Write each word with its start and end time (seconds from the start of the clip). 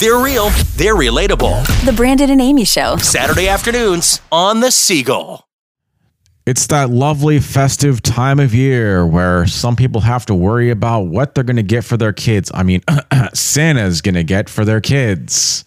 They're 0.00 0.18
real, 0.18 0.48
they're 0.76 0.94
relatable. 0.94 1.84
The 1.84 1.92
Brandon 1.92 2.30
and 2.30 2.40
Amy 2.40 2.64
Show. 2.64 2.96
Saturday 2.96 3.48
afternoons 3.48 4.22
on 4.32 4.60
The 4.60 4.70
Seagull. 4.70 5.46
It's 6.46 6.68
that 6.68 6.88
lovely 6.88 7.38
festive 7.38 8.00
time 8.00 8.40
of 8.40 8.54
year 8.54 9.06
where 9.06 9.46
some 9.46 9.76
people 9.76 10.00
have 10.00 10.24
to 10.26 10.34
worry 10.34 10.70
about 10.70 11.00
what 11.02 11.34
they're 11.34 11.44
going 11.44 11.56
to 11.56 11.62
get 11.62 11.84
for 11.84 11.98
their 11.98 12.14
kids. 12.14 12.50
I 12.54 12.62
mean, 12.62 12.80
Santa's 13.34 14.00
going 14.00 14.14
to 14.14 14.24
get 14.24 14.48
for 14.48 14.64
their 14.64 14.80
kids. 14.80 15.66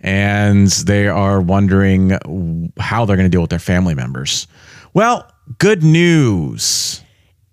And 0.00 0.68
they 0.68 1.08
are 1.08 1.40
wondering 1.40 2.70
how 2.78 3.04
they're 3.04 3.16
going 3.16 3.28
to 3.28 3.34
deal 3.34 3.40
with 3.40 3.50
their 3.50 3.58
family 3.58 3.96
members. 3.96 4.46
Well, 4.94 5.28
good 5.58 5.82
news. 5.82 7.02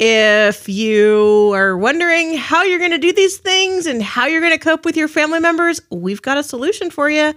If 0.06 0.68
you 0.68 1.52
are 1.54 1.78
wondering 1.78 2.36
how 2.36 2.64
you're 2.64 2.78
going 2.78 2.92
to 2.92 2.98
do 2.98 3.14
these 3.14 3.38
things 3.38 3.86
and 3.86 4.04
how 4.04 4.26
you're 4.26 4.42
going 4.42 4.52
to 4.52 4.60
cope 4.60 4.84
with 4.84 4.98
your 4.98 5.08
family 5.08 5.40
members, 5.40 5.80
we've 5.92 6.22
got 6.22 6.36
a 6.36 6.44
solution 6.44 6.92
for 6.92 7.10
you. 7.10 7.34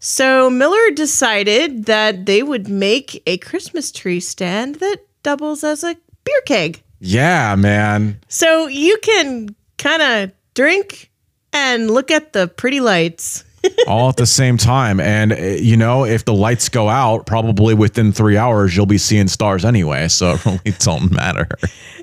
So 0.00 0.50
Miller 0.50 0.90
decided 0.90 1.86
that 1.86 2.26
they 2.26 2.42
would 2.42 2.68
make 2.68 3.22
a 3.26 3.38
Christmas 3.38 3.90
tree 3.90 4.20
stand 4.20 4.74
that 4.76 4.98
doubles 5.22 5.64
as 5.64 5.82
a 5.82 5.96
beer 6.24 6.42
keg. 6.44 6.82
Yeah, 6.98 7.54
man. 7.56 8.20
So 8.28 8.66
you 8.66 8.98
can 8.98 9.56
kind 9.78 10.02
of 10.02 10.32
drink 10.52 11.10
and 11.54 11.90
look 11.90 12.10
at 12.10 12.34
the 12.34 12.48
pretty 12.48 12.80
lights. 12.80 13.44
All 13.86 14.08
at 14.08 14.16
the 14.16 14.26
same 14.26 14.56
time. 14.56 15.00
And, 15.00 15.32
uh, 15.32 15.36
you 15.36 15.76
know, 15.76 16.04
if 16.04 16.24
the 16.24 16.32
lights 16.32 16.68
go 16.68 16.88
out, 16.88 17.26
probably 17.26 17.74
within 17.74 18.12
three 18.12 18.36
hours, 18.36 18.76
you'll 18.76 18.86
be 18.86 18.98
seeing 18.98 19.28
stars 19.28 19.64
anyway. 19.64 20.08
So 20.08 20.32
it 20.44 20.44
really 20.46 20.76
don't 20.78 21.10
matter. 21.12 21.48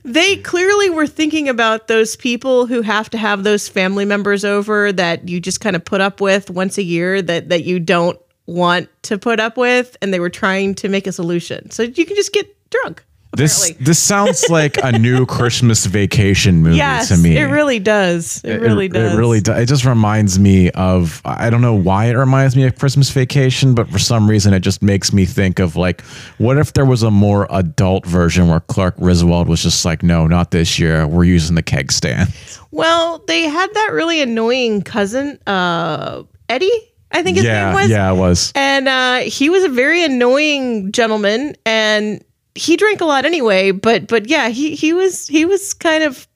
They 0.04 0.38
clearly 0.38 0.90
were 0.90 1.08
thinking 1.08 1.50
about 1.50 1.88
those 1.88 2.16
people 2.16 2.66
who 2.66 2.82
have 2.82 3.10
to 3.12 3.18
have 3.18 3.44
those 3.44 3.68
family 3.68 4.06
members 4.06 4.46
over 4.46 4.92
that 4.94 5.28
you 5.28 5.40
just 5.40 5.62
kind 5.62 5.76
of 5.76 5.84
put 5.84 6.02
up 6.02 6.22
with 6.22 6.50
once 6.50 6.78
a 6.78 6.84
year 6.84 7.22
that, 7.22 7.50
that 7.50 7.64
you 7.64 7.80
don't 7.80 8.20
want 8.46 8.90
to 9.04 9.18
put 9.18 9.40
up 9.40 9.58
with. 9.58 9.98
And 10.02 10.14
they 10.14 10.20
were 10.20 10.30
trying 10.30 10.76
to 10.76 10.90
make 10.90 11.08
a 11.08 11.12
solution. 11.12 11.72
So 11.72 11.84
you 11.84 12.06
can 12.06 12.16
just 12.16 12.34
get 12.34 12.54
drunk. 12.70 13.04
This 13.38 13.64
apparently. 13.64 13.86
this 13.86 14.00
sounds 14.00 14.50
like 14.50 14.78
a 14.84 14.98
new 14.98 15.26
Christmas 15.26 15.86
vacation 15.86 16.62
movie 16.64 16.78
yes, 16.78 17.10
to 17.10 17.18
me. 17.18 17.38
it 17.38 17.46
really 17.46 17.80
does. 17.80 18.42
It, 18.44 18.62
really 18.62 18.88
does. 18.88 19.14
It 19.14 19.18
really 19.18 19.40
does. 19.40 19.60
It 19.62 19.68
just 19.68 19.86
reminds 19.86 20.40
me 20.40 20.70
of 20.72 21.22
I 21.26 21.50
don't 21.50 21.62
know 21.62 21.76
why 21.76 22.06
it 22.06 22.16
reminds 22.16 22.56
me 22.56 22.64
of 22.66 22.78
Christmas 22.78 23.10
Vacation, 23.10 23.76
but 23.76 23.90
for 23.90 24.00
some 24.00 24.30
reason 24.30 24.54
it 24.54 24.62
just 24.62 24.82
makes 24.82 25.14
me 25.14 25.26
think 25.26 25.60
of 25.60 25.76
like 25.76 26.02
what 26.38 26.58
if 26.58 26.74
there 26.74 26.86
was 26.86 27.04
a 27.04 27.12
more 27.12 27.48
adult 27.50 28.06
version 28.06 28.48
where 28.48 28.60
Clark 28.62 28.98
Griswold 28.98 29.48
was 29.48 29.64
just 29.64 29.86
like, 29.86 30.04
no, 30.04 30.28
not 30.28 30.52
this 30.52 30.80
year. 30.80 31.08
We're 31.08 31.26
using 31.26 31.56
the 31.56 31.64
keg 31.64 31.92
stand. 31.92 32.34
Well, 32.72 33.24
they 33.28 33.44
had 33.44 33.74
that 33.74 33.92
really 33.94 34.22
annoying 34.22 34.82
cousin, 34.82 35.40
uh, 35.48 36.24
Eddie. 36.50 36.70
I 37.12 37.24
think 37.24 37.38
his 37.38 37.46
yeah, 37.46 37.68
name 37.68 37.76
was. 37.76 37.90
yeah, 37.90 38.12
it 38.12 38.16
was. 38.16 38.52
And 38.54 38.88
uh, 38.88 39.18
he 39.20 39.50
was 39.50 39.64
a 39.64 39.70
very 39.70 40.04
annoying 40.04 40.92
gentleman, 40.92 41.56
and 41.66 42.24
he 42.58 42.76
drank 42.78 43.02
a 43.02 43.06
lot 43.06 43.26
anyway. 43.26 43.72
But 43.72 44.08
but 44.08 44.28
yeah, 44.28 44.50
he 44.50 44.76
he 44.76 44.94
was 44.94 45.28
he 45.28 45.46
was 45.46 45.74
kind 45.74 46.04
of 46.04 46.28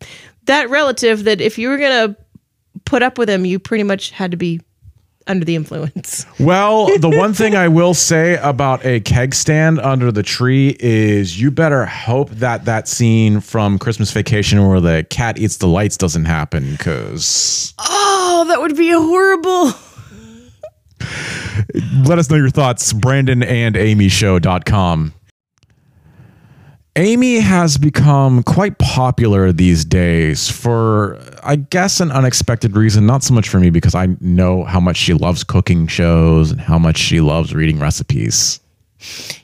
that 0.45 0.69
relative 0.69 1.23
that 1.25 1.41
if 1.41 1.57
you 1.57 1.69
were 1.69 1.77
gonna 1.77 2.15
put 2.85 3.03
up 3.03 3.17
with 3.17 3.29
him, 3.29 3.45
you 3.45 3.59
pretty 3.59 3.83
much 3.83 4.11
had 4.11 4.31
to 4.31 4.37
be 4.37 4.61
under 5.27 5.45
the 5.45 5.55
influence. 5.55 6.25
Well, 6.39 6.87
the 6.97 7.07
one 7.09 7.33
thing 7.35 7.55
I 7.55 7.67
will 7.67 7.93
say 7.93 8.37
about 8.37 8.83
a 8.83 8.99
keg 9.01 9.35
stand 9.35 9.79
under 9.79 10.11
the 10.11 10.23
tree 10.23 10.75
is 10.79 11.39
you 11.39 11.51
better 11.51 11.85
hope 11.85 12.31
that 12.31 12.65
that 12.65 12.87
scene 12.87 13.41
from 13.41 13.77
Christmas 13.77 14.11
Vacation 14.11 14.67
where 14.67 14.79
the 14.81 15.05
cat 15.11 15.37
eats 15.37 15.57
the 15.57 15.67
lights 15.67 15.97
doesn't 15.97 16.25
happen 16.25 16.71
because 16.71 17.75
Oh, 17.77 18.45
that 18.47 18.59
would 18.59 18.75
be 18.75 18.89
horrible. 18.89 19.73
let 22.05 22.17
us 22.17 22.29
know 22.31 22.37
your 22.37 22.49
thoughts. 22.49 22.91
Brandon 22.91 23.43
and 23.43 23.77
Amy 23.77 24.09
Show.com. 24.09 25.13
Amy 26.97 27.39
has 27.39 27.77
become 27.77 28.43
quite 28.43 28.77
popular 28.77 29.53
these 29.53 29.85
days 29.85 30.49
for, 30.49 31.17
I 31.41 31.55
guess, 31.55 32.01
an 32.01 32.11
unexpected 32.11 32.75
reason. 32.75 33.05
Not 33.05 33.23
so 33.23 33.33
much 33.33 33.47
for 33.47 33.61
me 33.61 33.69
because 33.69 33.95
I 33.95 34.09
know 34.19 34.65
how 34.65 34.81
much 34.81 34.97
she 34.97 35.13
loves 35.13 35.45
cooking 35.45 35.87
shows 35.87 36.51
and 36.51 36.59
how 36.59 36.77
much 36.77 36.97
she 36.97 37.21
loves 37.21 37.55
reading 37.55 37.79
recipes. 37.79 38.59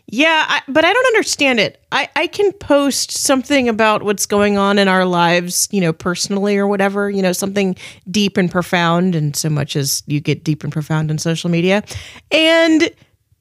Yeah, 0.07 0.45
I, 0.47 0.61
but 0.67 0.85
I 0.85 0.91
don't 0.91 1.05
understand 1.07 1.59
it. 1.59 1.83
I, 1.91 2.09
I 2.15 2.27
can 2.27 2.51
post 2.53 3.11
something 3.11 3.67
about 3.67 4.03
what's 4.03 4.25
going 4.25 4.57
on 4.57 4.77
in 4.77 4.87
our 4.87 5.05
lives, 5.05 5.67
you 5.71 5.81
know, 5.81 5.93
personally 5.93 6.57
or 6.57 6.67
whatever, 6.67 7.09
you 7.09 7.21
know, 7.21 7.31
something 7.31 7.75
deep 8.11 8.37
and 8.37 8.51
profound, 8.51 9.15
and 9.15 9.35
so 9.35 9.49
much 9.49 9.75
as 9.75 10.03
you 10.05 10.19
get 10.19 10.43
deep 10.43 10.63
and 10.63 10.71
profound 10.71 11.11
in 11.11 11.17
social 11.17 11.49
media. 11.49 11.83
And 12.31 12.89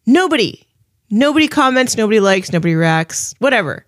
nobody, 0.06 0.66
nobody 1.11 1.49
comments, 1.49 1.97
nobody 1.97 2.21
likes, 2.21 2.53
nobody 2.53 2.75
reacts, 2.75 3.34
whatever. 3.39 3.84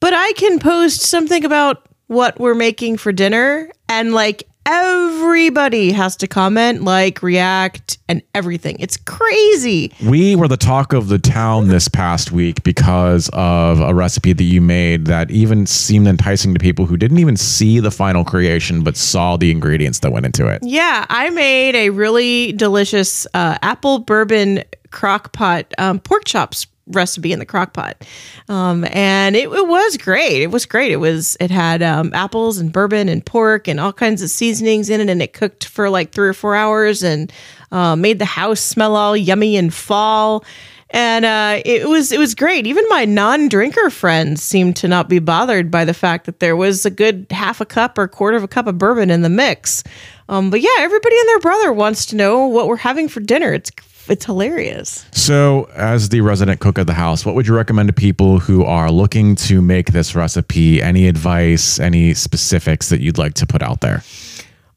But 0.00 0.14
I 0.14 0.32
can 0.32 0.58
post 0.58 1.02
something 1.02 1.44
about 1.44 1.86
what 2.08 2.38
we're 2.38 2.54
making 2.54 2.98
for 2.98 3.12
dinner, 3.12 3.70
and 3.88 4.12
like 4.12 4.48
everybody 4.66 5.92
has 5.92 6.16
to 6.16 6.26
comment, 6.26 6.82
like, 6.82 7.22
react, 7.22 7.98
and 8.08 8.22
everything. 8.34 8.76
It's 8.78 8.96
crazy. 8.96 9.92
We 10.04 10.36
were 10.36 10.48
the 10.48 10.56
talk 10.56 10.92
of 10.92 11.08
the 11.08 11.18
town 11.18 11.68
this 11.68 11.88
past 11.88 12.32
week 12.32 12.62
because 12.62 13.30
of 13.32 13.80
a 13.80 13.94
recipe 13.94 14.32
that 14.32 14.44
you 14.44 14.60
made 14.60 15.06
that 15.06 15.30
even 15.30 15.66
seemed 15.66 16.06
enticing 16.06 16.54
to 16.54 16.60
people 16.60 16.86
who 16.86 16.96
didn't 16.96 17.18
even 17.18 17.36
see 17.36 17.80
the 17.80 17.90
final 17.90 18.24
creation 18.24 18.82
but 18.82 18.96
saw 18.96 19.36
the 19.36 19.50
ingredients 19.50 20.00
that 20.00 20.12
went 20.12 20.26
into 20.26 20.46
it. 20.46 20.62
Yeah, 20.62 21.06
I 21.08 21.30
made 21.30 21.74
a 21.74 21.90
really 21.90 22.52
delicious 22.52 23.26
uh, 23.34 23.58
apple 23.62 24.00
bourbon 24.00 24.64
crock 24.90 25.32
pot 25.32 25.72
um, 25.78 25.98
pork 25.98 26.24
chops 26.24 26.66
recipe 26.88 27.32
in 27.32 27.38
the 27.38 27.46
crock 27.46 27.72
pot 27.72 28.04
um, 28.48 28.84
and 28.90 29.36
it, 29.36 29.48
it 29.48 29.68
was 29.68 29.96
great 29.96 30.42
it 30.42 30.50
was 30.50 30.66
great 30.66 30.90
it 30.90 30.96
was 30.96 31.36
it 31.40 31.50
had 31.50 31.82
um, 31.82 32.12
apples 32.14 32.58
and 32.58 32.72
bourbon 32.72 33.08
and 33.08 33.24
pork 33.24 33.68
and 33.68 33.78
all 33.78 33.92
kinds 33.92 34.22
of 34.22 34.28
seasonings 34.28 34.90
in 34.90 35.00
it 35.00 35.08
and 35.08 35.22
it 35.22 35.32
cooked 35.32 35.64
for 35.64 35.88
like 35.88 36.12
three 36.12 36.28
or 36.28 36.34
four 36.34 36.54
hours 36.54 37.02
and 37.02 37.32
uh, 37.70 37.96
made 37.96 38.18
the 38.18 38.24
house 38.24 38.60
smell 38.60 38.96
all 38.96 39.16
yummy 39.16 39.56
and 39.56 39.72
fall 39.72 40.44
and 40.92 41.24
uh, 41.24 41.60
it 41.64 41.88
was 41.88 42.12
it 42.12 42.18
was 42.18 42.34
great. 42.34 42.66
Even 42.66 42.84
my 42.88 43.06
non-drinker 43.06 43.88
friends 43.88 44.42
seemed 44.42 44.76
to 44.76 44.88
not 44.88 45.08
be 45.08 45.18
bothered 45.18 45.70
by 45.70 45.86
the 45.86 45.94
fact 45.94 46.26
that 46.26 46.38
there 46.38 46.54
was 46.54 46.84
a 46.84 46.90
good 46.90 47.26
half 47.30 47.60
a 47.62 47.64
cup 47.64 47.96
or 47.96 48.06
quarter 48.06 48.36
of 48.36 48.44
a 48.44 48.48
cup 48.48 48.66
of 48.66 48.76
bourbon 48.76 49.10
in 49.10 49.22
the 49.22 49.30
mix. 49.30 49.82
Um, 50.28 50.50
but 50.50 50.60
yeah, 50.60 50.70
everybody 50.78 51.18
and 51.18 51.28
their 51.30 51.38
brother 51.40 51.72
wants 51.72 52.06
to 52.06 52.16
know 52.16 52.46
what 52.46 52.68
we're 52.68 52.76
having 52.76 53.08
for 53.08 53.20
dinner. 53.20 53.54
It's 53.54 53.70
it's 54.08 54.24
hilarious. 54.24 55.06
So, 55.12 55.64
as 55.74 56.08
the 56.08 56.20
resident 56.20 56.60
cook 56.60 56.78
of 56.78 56.86
the 56.86 56.94
house, 56.94 57.24
what 57.24 57.34
would 57.34 57.46
you 57.46 57.54
recommend 57.54 57.88
to 57.88 57.92
people 57.92 58.38
who 58.38 58.64
are 58.64 58.90
looking 58.90 59.36
to 59.36 59.62
make 59.62 59.92
this 59.92 60.14
recipe? 60.14 60.82
Any 60.82 61.08
advice, 61.08 61.78
any 61.78 62.14
specifics 62.14 62.88
that 62.88 63.00
you'd 63.00 63.18
like 63.18 63.34
to 63.34 63.46
put 63.46 63.62
out 63.62 63.80
there? 63.80 64.02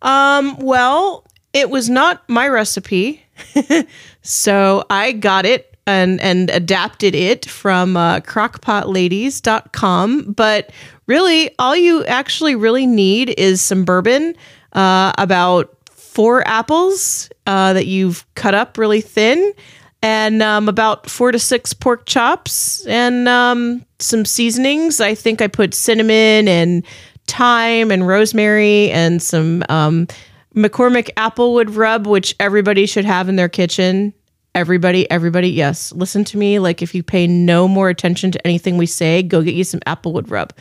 Um, 0.01 0.57
well, 0.59 1.25
it 1.53 1.69
was 1.69 1.89
not 1.89 2.27
my 2.29 2.47
recipe, 2.47 3.23
so 4.21 4.83
I 4.89 5.13
got 5.13 5.45
it 5.45 5.75
and 5.87 6.19
and 6.21 6.49
adapted 6.49 7.13
it 7.15 7.45
from 7.45 7.97
uh, 7.97 8.19
crockpotladies.com. 8.21 10.33
But 10.33 10.71
really, 11.07 11.51
all 11.59 11.75
you 11.75 12.05
actually 12.05 12.55
really 12.55 12.85
need 12.85 13.33
is 13.37 13.61
some 13.61 13.85
bourbon, 13.85 14.35
uh, 14.73 15.13
about 15.17 15.74
four 16.15 16.47
apples 16.47 17.29
uh, 17.45 17.73
that 17.73 17.87
you've 17.87 18.25
cut 18.35 18.53
up 18.53 18.77
really 18.77 19.01
thin, 19.01 19.53
and 20.01 20.41
um, 20.41 20.69
about 20.69 21.09
four 21.09 21.33
to 21.33 21.37
six 21.37 21.73
pork 21.73 22.05
chops, 22.05 22.85
and 22.87 23.27
um, 23.27 23.85
some 23.99 24.23
seasonings. 24.23 25.01
I 25.01 25.13
think 25.13 25.41
I 25.41 25.47
put 25.47 25.73
cinnamon 25.73 26.47
and 26.47 26.85
thyme 27.27 27.91
and 27.91 28.07
rosemary 28.07 28.91
and 28.91 29.21
some 29.21 29.63
um, 29.67 30.07
McCormick 30.55 31.13
Applewood 31.15 31.75
rub, 31.75 32.07
which 32.07 32.33
everybody 32.39 32.85
should 32.85 33.03
have 33.03 33.27
in 33.27 33.35
their 33.35 33.49
kitchen. 33.49 34.13
Everybody, 34.53 35.11
everybody, 35.11 35.49
yes. 35.49 35.91
Listen 35.91 36.23
to 36.23 36.37
me. 36.37 36.59
Like, 36.59 36.81
if 36.81 36.95
you 36.95 37.03
pay 37.03 37.27
no 37.27 37.67
more 37.67 37.89
attention 37.89 38.31
to 38.31 38.47
anything 38.47 38.77
we 38.77 38.85
say, 38.85 39.21
go 39.21 39.41
get 39.41 39.53
you 39.53 39.65
some 39.65 39.81
Applewood 39.81 40.31
rub. 40.31 40.53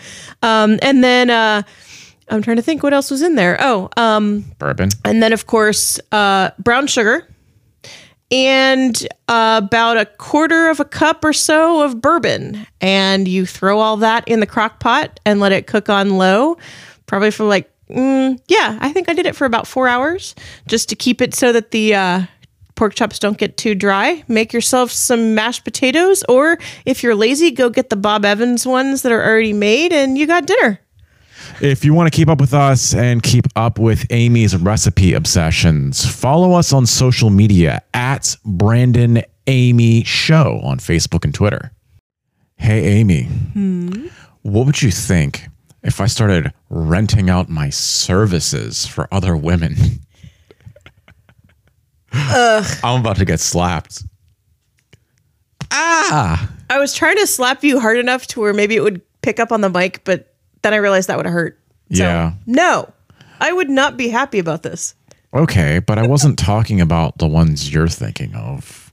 Um, 0.42 0.80
and 0.82 1.04
then 1.04 1.30
uh, 1.30 1.62
I'm 2.30 2.42
trying 2.42 2.56
to 2.56 2.62
think 2.62 2.82
what 2.82 2.92
else 2.94 3.10
was 3.10 3.22
in 3.22 3.34
there. 3.34 3.56
Oh, 3.60 3.88
um, 3.96 4.44
Bourbon. 4.58 4.88
and 5.04 5.22
then 5.22 5.32
of 5.32 5.46
course 5.46 6.00
uh, 6.12 6.50
brown 6.58 6.86
sugar 6.86 7.28
and 8.30 9.06
uh, 9.28 9.60
about 9.62 9.96
a 9.98 10.06
quarter 10.06 10.68
of 10.70 10.80
a 10.80 10.84
cup 10.84 11.24
or 11.24 11.32
so 11.32 11.82
of 11.82 12.00
bourbon 12.00 12.66
and 12.80 13.28
you 13.28 13.44
throw 13.44 13.78
all 13.78 13.98
that 13.98 14.26
in 14.26 14.40
the 14.40 14.46
crock 14.46 14.80
pot 14.80 15.20
and 15.26 15.40
let 15.40 15.52
it 15.52 15.66
cook 15.66 15.88
on 15.90 16.16
low 16.16 16.56
probably 17.06 17.30
for 17.30 17.44
like 17.44 17.70
mm, 17.90 18.38
yeah 18.48 18.78
i 18.80 18.90
think 18.92 19.10
i 19.10 19.12
did 19.12 19.26
it 19.26 19.36
for 19.36 19.44
about 19.44 19.66
four 19.66 19.86
hours 19.88 20.34
just 20.66 20.88
to 20.88 20.96
keep 20.96 21.20
it 21.20 21.34
so 21.34 21.52
that 21.52 21.70
the 21.70 21.94
uh, 21.94 22.22
pork 22.76 22.94
chops 22.94 23.18
don't 23.18 23.36
get 23.38 23.58
too 23.58 23.74
dry 23.74 24.24
make 24.26 24.54
yourself 24.54 24.90
some 24.90 25.34
mashed 25.34 25.62
potatoes 25.62 26.24
or 26.28 26.58
if 26.86 27.02
you're 27.02 27.14
lazy 27.14 27.50
go 27.50 27.68
get 27.68 27.90
the 27.90 27.96
bob 27.96 28.24
evans 28.24 28.66
ones 28.66 29.02
that 29.02 29.12
are 29.12 29.22
already 29.22 29.52
made 29.52 29.92
and 29.92 30.16
you 30.16 30.26
got 30.26 30.46
dinner 30.46 30.80
If 31.60 31.84
you 31.84 31.94
want 31.94 32.12
to 32.12 32.16
keep 32.16 32.28
up 32.28 32.40
with 32.40 32.54
us 32.54 32.94
and 32.94 33.22
keep 33.22 33.46
up 33.56 33.78
with 33.78 34.06
Amy's 34.10 34.56
recipe 34.56 35.14
obsessions, 35.14 36.04
follow 36.04 36.52
us 36.52 36.72
on 36.72 36.86
social 36.86 37.30
media 37.30 37.82
at 37.94 38.36
Brandon 38.44 39.22
Amy 39.46 40.04
Show 40.04 40.60
on 40.62 40.78
Facebook 40.78 41.24
and 41.24 41.34
Twitter. 41.34 41.72
Hey, 42.56 42.84
Amy, 42.84 43.24
what 44.42 44.66
would 44.66 44.80
you 44.82 44.90
think 44.90 45.48
if 45.82 46.00
I 46.00 46.06
started 46.06 46.52
renting 46.70 47.28
out 47.28 47.48
my 47.48 47.70
services 47.70 48.86
for 48.86 49.08
other 49.12 49.36
women? 49.36 49.74
Ugh. 52.12 52.78
I'm 52.82 53.00
about 53.00 53.16
to 53.16 53.24
get 53.24 53.40
slapped. 53.40 54.04
Ah! 55.70 56.50
I 56.70 56.78
was 56.78 56.94
trying 56.94 57.16
to 57.18 57.26
slap 57.26 57.64
you 57.64 57.80
hard 57.80 57.98
enough 57.98 58.26
to 58.28 58.40
where 58.40 58.54
maybe 58.54 58.76
it 58.76 58.82
would 58.82 59.02
pick 59.22 59.40
up 59.40 59.52
on 59.52 59.60
the 59.60 59.68
mic, 59.68 60.04
but 60.04 60.33
then 60.64 60.72
I 60.72 60.78
realized 60.78 61.08
that 61.08 61.16
would 61.16 61.26
have 61.26 61.32
hurt. 61.32 61.58
So, 61.92 62.02
Yeah. 62.02 62.32
No, 62.46 62.92
I 63.40 63.52
would 63.52 63.68
not 63.70 63.96
be 63.96 64.08
happy 64.08 64.38
about 64.38 64.62
this. 64.62 64.94
Okay, 65.34 65.80
but 65.80 65.98
I 65.98 66.06
wasn't 66.06 66.38
talking 66.38 66.80
about 66.80 67.18
the 67.18 67.26
ones 67.26 67.72
you're 67.72 67.88
thinking 67.88 68.34
of. 68.34 68.84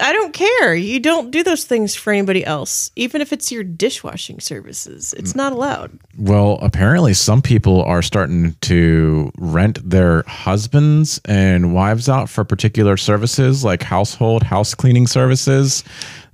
I 0.00 0.12
don't 0.12 0.32
care. 0.32 0.74
You 0.74 0.98
don't 0.98 1.30
do 1.30 1.44
those 1.44 1.64
things 1.64 1.94
for 1.94 2.12
anybody 2.12 2.44
else, 2.44 2.90
even 2.96 3.20
if 3.20 3.32
it's 3.32 3.52
your 3.52 3.62
dishwashing 3.62 4.40
services. 4.40 5.14
It's 5.16 5.32
mm. 5.32 5.36
not 5.36 5.52
allowed. 5.52 5.98
Well, 6.18 6.58
apparently, 6.60 7.14
some 7.14 7.42
people 7.42 7.82
are 7.84 8.02
starting 8.02 8.54
to 8.62 9.30
rent 9.36 9.78
their 9.88 10.24
husbands 10.26 11.20
and 11.26 11.74
wives 11.74 12.08
out 12.08 12.28
for 12.28 12.42
particular 12.42 12.96
services 12.96 13.64
like 13.64 13.82
household 13.82 14.42
house 14.42 14.74
cleaning 14.74 15.06
services. 15.06 15.84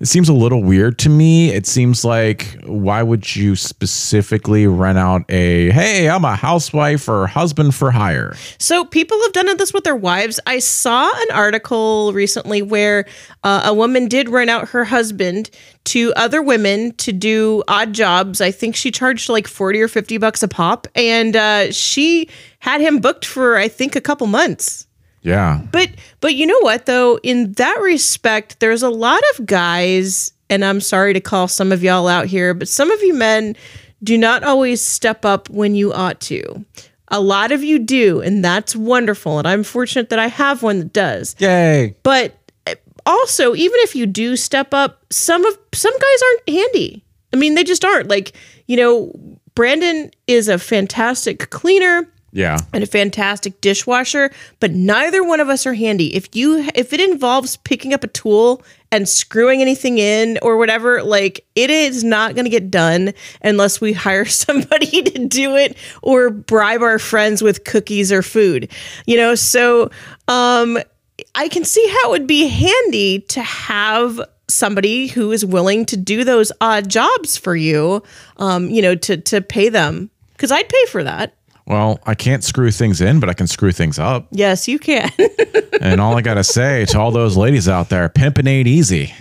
It 0.00 0.06
seems 0.06 0.28
a 0.28 0.32
little 0.32 0.62
weird 0.62 0.96
to 1.00 1.08
me. 1.08 1.50
It 1.50 1.66
seems 1.66 2.04
like, 2.04 2.56
why 2.64 3.02
would 3.02 3.34
you 3.34 3.56
specifically 3.56 4.64
rent 4.68 4.96
out 4.96 5.28
a, 5.28 5.70
hey, 5.70 6.08
I'm 6.08 6.24
a 6.24 6.36
housewife 6.36 7.08
or 7.08 7.26
husband 7.26 7.74
for 7.74 7.90
hire? 7.90 8.36
So 8.58 8.84
people 8.84 9.20
have 9.22 9.32
done 9.32 9.56
this 9.56 9.74
with 9.74 9.82
their 9.82 9.96
wives. 9.96 10.38
I 10.46 10.60
saw 10.60 11.10
an 11.22 11.30
article 11.32 12.12
recently 12.12 12.62
where 12.62 13.06
uh, 13.42 13.62
a 13.64 13.74
woman 13.74 14.06
did 14.06 14.28
rent 14.28 14.50
out 14.50 14.68
her 14.68 14.84
husband 14.84 15.50
to 15.86 16.12
other 16.14 16.42
women 16.42 16.92
to 16.98 17.12
do 17.12 17.64
odd 17.66 17.92
jobs. 17.92 18.40
I 18.40 18.52
think 18.52 18.76
she 18.76 18.92
charged 18.92 19.28
like 19.28 19.48
40 19.48 19.80
or 19.80 19.88
50 19.88 20.18
bucks 20.18 20.44
a 20.44 20.48
pop 20.48 20.86
and 20.94 21.34
uh, 21.34 21.72
she 21.72 22.28
had 22.60 22.80
him 22.80 23.00
booked 23.00 23.24
for 23.24 23.56
I 23.56 23.66
think 23.66 23.96
a 23.96 24.00
couple 24.00 24.28
months. 24.28 24.87
Yeah. 25.22 25.62
But 25.72 25.90
but 26.20 26.34
you 26.34 26.46
know 26.46 26.60
what 26.60 26.86
though, 26.86 27.18
in 27.22 27.52
that 27.52 27.80
respect, 27.80 28.60
there's 28.60 28.82
a 28.82 28.90
lot 28.90 29.22
of 29.34 29.46
guys, 29.46 30.32
and 30.48 30.64
I'm 30.64 30.80
sorry 30.80 31.12
to 31.14 31.20
call 31.20 31.48
some 31.48 31.72
of 31.72 31.82
y'all 31.82 32.08
out 32.08 32.26
here, 32.26 32.54
but 32.54 32.68
some 32.68 32.90
of 32.90 33.02
you 33.02 33.14
men 33.14 33.56
do 34.02 34.16
not 34.16 34.42
always 34.44 34.80
step 34.80 35.24
up 35.24 35.50
when 35.50 35.74
you 35.74 35.92
ought 35.92 36.20
to. 36.20 36.64
A 37.08 37.20
lot 37.20 37.52
of 37.52 37.64
you 37.64 37.78
do, 37.78 38.20
and 38.20 38.44
that's 38.44 38.76
wonderful. 38.76 39.38
And 39.38 39.48
I'm 39.48 39.64
fortunate 39.64 40.10
that 40.10 40.18
I 40.18 40.26
have 40.28 40.62
one 40.62 40.78
that 40.78 40.92
does. 40.92 41.34
Yay. 41.38 41.96
But 42.02 42.38
eh, 42.66 42.74
also, 43.06 43.54
even 43.54 43.76
if 43.80 43.96
you 43.96 44.06
do 44.06 44.36
step 44.36 44.74
up, 44.74 45.04
some 45.10 45.44
of 45.44 45.58
some 45.72 45.92
guys 45.92 46.22
aren't 46.22 46.48
handy. 46.56 47.04
I 47.32 47.36
mean, 47.36 47.54
they 47.54 47.64
just 47.64 47.84
aren't. 47.84 48.08
Like, 48.08 48.32
you 48.66 48.76
know, 48.76 49.12
Brandon 49.54 50.10
is 50.26 50.48
a 50.48 50.58
fantastic 50.58 51.50
cleaner 51.50 52.08
Yeah. 52.32 52.58
and 52.72 52.84
a 52.84 52.86
fantastic 52.86 53.60
dishwasher, 53.60 54.30
but 54.60 54.72
neither 54.72 55.24
one 55.24 55.40
of 55.40 55.48
us 55.48 55.66
are 55.66 55.74
handy. 55.74 56.14
If 56.14 56.34
you 56.36 56.68
if 56.74 56.92
it 56.92 57.00
involves 57.00 57.56
picking 57.56 57.94
up 57.94 58.04
a 58.04 58.08
tool 58.08 58.62
and 58.90 59.08
screwing 59.08 59.60
anything 59.60 59.98
in 59.98 60.38
or 60.42 60.56
whatever, 60.56 61.02
like 61.02 61.46
it 61.54 61.70
is 61.70 62.04
not 62.04 62.34
going 62.34 62.44
to 62.44 62.50
get 62.50 62.70
done 62.70 63.12
unless 63.42 63.80
we 63.80 63.92
hire 63.92 64.24
somebody 64.44 65.02
to 65.02 65.26
do 65.26 65.56
it 65.56 65.76
or 66.02 66.30
bribe 66.30 66.82
our 66.82 66.98
friends 66.98 67.42
with 67.42 67.64
cookies 67.64 68.12
or 68.12 68.22
food. 68.22 68.70
You 69.06 69.16
know, 69.16 69.34
so 69.34 69.90
um 70.28 70.78
I 71.34 71.48
can 71.48 71.64
see 71.64 71.86
how 71.88 72.08
it 72.08 72.10
would 72.10 72.26
be 72.26 72.46
handy 72.46 73.20
to 73.20 73.42
have 73.42 74.20
somebody 74.48 75.08
who 75.08 75.32
is 75.32 75.44
willing 75.44 75.84
to 75.86 75.96
do 75.96 76.24
those 76.24 76.52
odd 76.60 76.88
jobs 76.88 77.36
for 77.36 77.54
you, 77.56 78.02
um, 78.38 78.70
you 78.70 78.82
know, 78.82 78.94
to 78.94 79.16
to 79.16 79.40
pay 79.40 79.68
them 79.68 80.10
because 80.32 80.52
I'd 80.52 80.68
pay 80.68 80.84
for 80.86 81.02
that. 81.04 81.34
Well, 81.68 82.00
I 82.06 82.14
can't 82.14 82.42
screw 82.42 82.70
things 82.70 83.00
in, 83.02 83.20
but 83.20 83.28
I 83.28 83.34
can 83.34 83.46
screw 83.46 83.72
things 83.72 83.98
up. 83.98 84.26
Yes, 84.30 84.66
you 84.66 84.78
can. 84.78 85.10
And 85.80 86.00
all 86.00 86.16
I 86.16 86.22
got 86.22 86.34
to 86.34 86.42
say 86.42 86.86
to 86.86 86.98
all 86.98 87.12
those 87.12 87.36
ladies 87.36 87.68
out 87.68 87.88
there, 87.88 88.08
pimping 88.08 88.48
ain't 88.48 88.66
easy. 88.66 89.14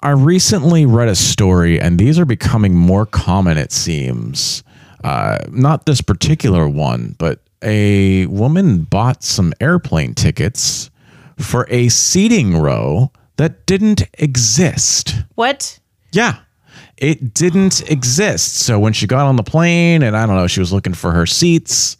I 0.00 0.10
recently 0.12 0.86
read 0.86 1.08
a 1.08 1.14
story, 1.14 1.78
and 1.78 1.98
these 1.98 2.18
are 2.18 2.24
becoming 2.24 2.74
more 2.74 3.04
common, 3.04 3.58
it 3.58 3.70
seems. 3.70 4.62
Uh, 5.02 5.38
not 5.50 5.84
this 5.84 6.00
particular 6.00 6.66
one, 6.66 7.16
but 7.18 7.40
a 7.60 8.24
woman 8.26 8.84
bought 8.84 9.22
some 9.22 9.52
airplane 9.60 10.14
tickets 10.14 10.90
for 11.38 11.66
a 11.68 11.90
seating 11.90 12.56
row 12.56 13.12
that 13.36 13.66
didn't 13.66 14.04
exist. 14.14 15.16
what? 15.34 15.78
Yeah. 16.12 16.38
It 16.96 17.34
didn't 17.34 17.90
exist. 17.90 18.58
So 18.58 18.78
when 18.78 18.92
she 18.92 19.06
got 19.06 19.26
on 19.26 19.36
the 19.36 19.42
plane 19.42 20.02
and 20.02 20.16
I 20.16 20.26
don't 20.26 20.36
know, 20.36 20.46
she 20.46 20.60
was 20.60 20.72
looking 20.72 20.94
for 20.94 21.12
her 21.12 21.26
seats, 21.26 21.96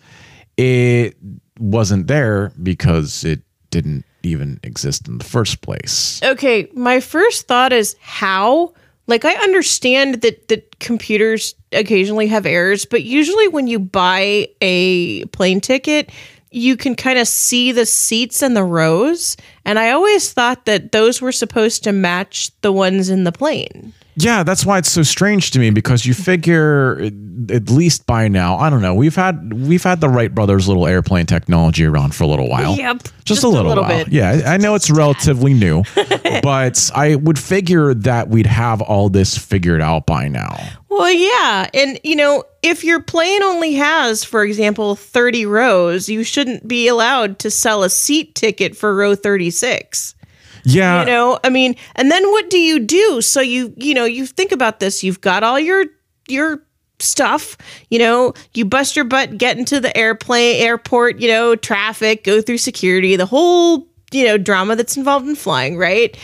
it 0.56 1.16
wasn't 1.58 2.06
there 2.06 2.52
because 2.62 3.24
it 3.24 3.40
didn't 3.70 4.04
even 4.22 4.60
exist 4.62 5.08
in 5.08 5.18
the 5.18 5.24
first 5.24 5.60
place. 5.60 6.20
Okay, 6.22 6.68
my 6.74 7.00
first 7.00 7.46
thought 7.48 7.72
is 7.72 7.96
how? 8.00 8.72
Like 9.06 9.24
I 9.24 9.34
understand 9.34 10.22
that 10.22 10.48
that 10.48 10.78
computers 10.78 11.54
occasionally 11.72 12.26
have 12.28 12.46
errors, 12.46 12.86
but 12.86 13.02
usually 13.02 13.48
when 13.48 13.66
you 13.66 13.78
buy 13.78 14.48
a 14.60 15.24
plane 15.26 15.60
ticket, 15.60 16.10
you 16.50 16.76
can 16.76 16.94
kind 16.94 17.18
of 17.18 17.26
see 17.26 17.72
the 17.72 17.84
seats 17.84 18.40
and 18.40 18.56
the 18.56 18.64
rows, 18.64 19.36
and 19.64 19.78
I 19.78 19.90
always 19.90 20.32
thought 20.32 20.66
that 20.66 20.92
those 20.92 21.20
were 21.20 21.32
supposed 21.32 21.82
to 21.84 21.92
match 21.92 22.52
the 22.60 22.72
ones 22.72 23.10
in 23.10 23.24
the 23.24 23.32
plane. 23.32 23.92
Yeah, 24.16 24.42
that's 24.44 24.64
why 24.64 24.78
it's 24.78 24.90
so 24.90 25.02
strange 25.02 25.50
to 25.52 25.58
me 25.58 25.70
because 25.70 26.06
you 26.06 26.14
figure 26.14 27.00
uh, 27.02 27.10
at 27.52 27.68
least 27.68 28.06
by 28.06 28.28
now, 28.28 28.56
I 28.56 28.70
don't 28.70 28.80
know, 28.82 28.94
we've 28.94 29.16
had 29.16 29.52
we've 29.52 29.82
had 29.82 30.00
the 30.00 30.08
Wright 30.08 30.32
brothers 30.34 30.68
little 30.68 30.86
airplane 30.86 31.26
technology 31.26 31.84
around 31.84 32.14
for 32.14 32.24
a 32.24 32.26
little 32.26 32.48
while. 32.48 32.76
Yep, 32.76 33.02
Just, 33.02 33.24
just 33.24 33.44
a 33.44 33.46
a 33.46 33.48
little, 33.48 33.68
little 33.70 33.84
while. 33.84 34.04
bit. 34.04 34.12
Yeah, 34.12 34.42
I 34.46 34.56
know 34.56 34.74
it's 34.76 34.90
relatively 34.90 35.52
new, 35.52 35.82
but 36.42 36.90
I 36.94 37.16
would 37.16 37.38
figure 37.38 37.92
that 37.94 38.28
we'd 38.28 38.46
have 38.46 38.80
all 38.82 39.08
this 39.08 39.36
figured 39.36 39.80
out 39.80 40.06
by 40.06 40.28
now. 40.28 40.56
Well, 40.88 41.10
yeah. 41.10 41.68
And, 41.74 41.98
you 42.04 42.14
know, 42.14 42.44
if 42.62 42.84
your 42.84 43.02
plane 43.02 43.42
only 43.42 43.72
has, 43.74 44.22
for 44.22 44.44
example, 44.44 44.94
30 44.94 45.44
rows, 45.44 46.08
you 46.08 46.22
shouldn't 46.22 46.68
be 46.68 46.86
allowed 46.86 47.40
to 47.40 47.50
sell 47.50 47.82
a 47.82 47.90
seat 47.90 48.36
ticket 48.36 48.76
for 48.76 48.94
row 48.94 49.16
36. 49.16 50.14
Yeah. 50.64 51.00
You 51.00 51.06
know, 51.06 51.38
I 51.44 51.50
mean, 51.50 51.76
and 51.94 52.10
then 52.10 52.28
what 52.30 52.50
do 52.50 52.58
you 52.58 52.80
do? 52.80 53.20
So 53.20 53.40
you, 53.40 53.74
you 53.76 53.94
know, 53.94 54.04
you 54.04 54.26
think 54.26 54.52
about 54.52 54.80
this, 54.80 55.04
you've 55.04 55.20
got 55.20 55.42
all 55.42 55.58
your, 55.58 55.84
your, 56.28 56.62
stuff 57.00 57.56
you 57.90 57.98
know 57.98 58.32
you 58.54 58.64
bust 58.64 58.94
your 58.94 59.04
butt 59.04 59.36
get 59.36 59.58
into 59.58 59.80
the 59.80 59.94
airplane 59.96 60.62
airport 60.62 61.18
you 61.18 61.26
know 61.26 61.56
traffic 61.56 62.22
go 62.22 62.40
through 62.40 62.56
security 62.56 63.16
the 63.16 63.26
whole 63.26 63.88
you 64.12 64.24
know 64.24 64.38
drama 64.38 64.76
that's 64.76 64.96
involved 64.96 65.26
in 65.26 65.34
flying 65.34 65.76
right 65.76 66.16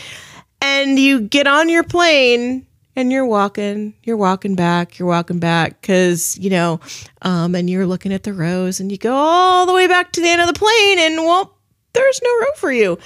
and 0.63 0.99
you 0.99 1.21
get 1.21 1.49
on 1.49 1.69
your 1.69 1.83
plane 1.83 2.65
and 2.97 3.11
you're 3.11 3.27
walking 3.27 3.95
you're 4.05 4.17
walking 4.17 4.55
back 4.55 4.99
you're 4.99 5.09
walking 5.09 5.41
back 5.41 5.81
because 5.81 6.39
you 6.39 6.51
know 6.51 6.81
um, 7.23 7.55
and 7.55 7.69
you're 7.69 7.87
looking 7.87 8.13
at 8.13 8.23
the 8.23 8.33
rows 8.33 8.81
and 8.81 8.93
you 8.93 8.99
go 8.99 9.13
all 9.13 9.67
the 9.67 9.73
way 9.73 9.87
back 9.87 10.13
to 10.13 10.21
the 10.21 10.29
end 10.29 10.41
of 10.41 10.47
the 10.47 10.59
plane 10.59 10.99
and 10.99 11.17
well 11.25 11.57
there's 11.93 12.21
no 12.23 12.31
row 12.41 12.53
for 12.57 12.73
you 12.73 12.99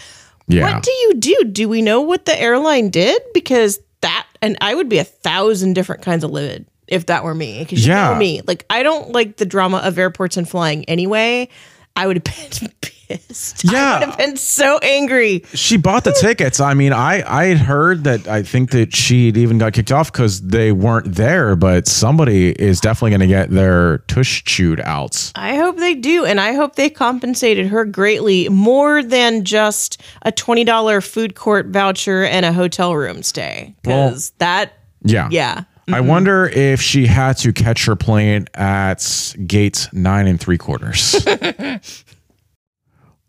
yeah. 0.46 0.74
what 0.74 0.82
do 0.82 0.90
you 0.92 1.14
do 1.14 1.44
do 1.50 1.68
we 1.68 1.82
know 1.82 2.00
what 2.00 2.24
the 2.24 2.40
airline 2.40 2.90
did 2.90 3.22
because 3.32 3.78
that 4.00 4.26
and 4.42 4.56
i 4.60 4.74
would 4.74 4.88
be 4.88 4.98
a 4.98 5.04
thousand 5.04 5.72
different 5.74 6.02
kinds 6.02 6.24
of 6.24 6.30
livid 6.30 6.66
if 6.88 7.06
that 7.06 7.24
were 7.24 7.34
me 7.34 7.60
because 7.60 7.86
you 7.86 7.92
Yeah. 7.92 8.12
know 8.12 8.18
me 8.18 8.42
like 8.46 8.64
i 8.70 8.82
don't 8.82 9.12
like 9.12 9.36
the 9.38 9.46
drama 9.46 9.78
of 9.78 9.98
airports 9.98 10.36
and 10.36 10.48
flying 10.48 10.84
anyway 10.86 11.48
i 11.96 12.06
would 12.06 12.16
have 12.16 12.24
been 12.24 12.70
pissed 12.80 13.64
Yeah. 13.64 13.96
i 13.96 13.98
would 14.00 14.08
have 14.08 14.18
been 14.18 14.36
so 14.36 14.78
angry 14.82 15.44
she 15.54 15.76
bought 15.76 16.04
the 16.04 16.12
tickets. 16.12 16.58
I 16.58 16.72
mean, 16.74 16.92
I 16.92 17.22
I 17.26 17.44
had 17.46 17.58
heard 17.58 18.04
that 18.04 18.26
I 18.26 18.42
think 18.42 18.70
that 18.70 18.94
she 18.96 19.28
even 19.28 19.58
got 19.58 19.72
kicked 19.74 19.92
off 19.92 20.10
because 20.10 20.40
they 20.40 20.72
weren't 20.72 21.14
there, 21.14 21.54
but 21.54 21.86
somebody 21.86 22.50
is 22.50 22.80
definitely 22.80 23.10
going 23.10 23.20
to 23.20 23.26
get 23.26 23.50
their 23.50 23.98
tush 24.08 24.42
chewed 24.44 24.80
out. 24.80 25.32
I 25.34 25.56
hope 25.56 25.76
they 25.76 25.94
do, 25.94 26.24
and 26.24 26.40
I 26.40 26.54
hope 26.54 26.76
they 26.76 26.88
compensated 26.90 27.66
her 27.68 27.84
greatly 27.84 28.48
more 28.48 29.02
than 29.02 29.44
just 29.44 30.00
a 30.22 30.32
twenty 30.32 30.64
dollar 30.64 31.00
food 31.00 31.34
court 31.34 31.66
voucher 31.66 32.24
and 32.24 32.44
a 32.46 32.52
hotel 32.52 32.96
room 32.96 33.22
stay. 33.22 33.74
Because 33.82 34.30
that, 34.38 34.72
Yeah. 35.02 35.28
yeah, 35.30 35.64
I 35.86 35.98
mm-hmm. 35.98 36.08
wonder 36.08 36.46
if 36.46 36.80
she 36.80 37.06
had 37.06 37.36
to 37.38 37.52
catch 37.52 37.84
her 37.86 37.96
plane 37.96 38.46
at 38.54 39.34
gate 39.46 39.88
nine 39.92 40.26
and 40.26 40.40
three 40.40 40.56
quarters. 40.56 41.26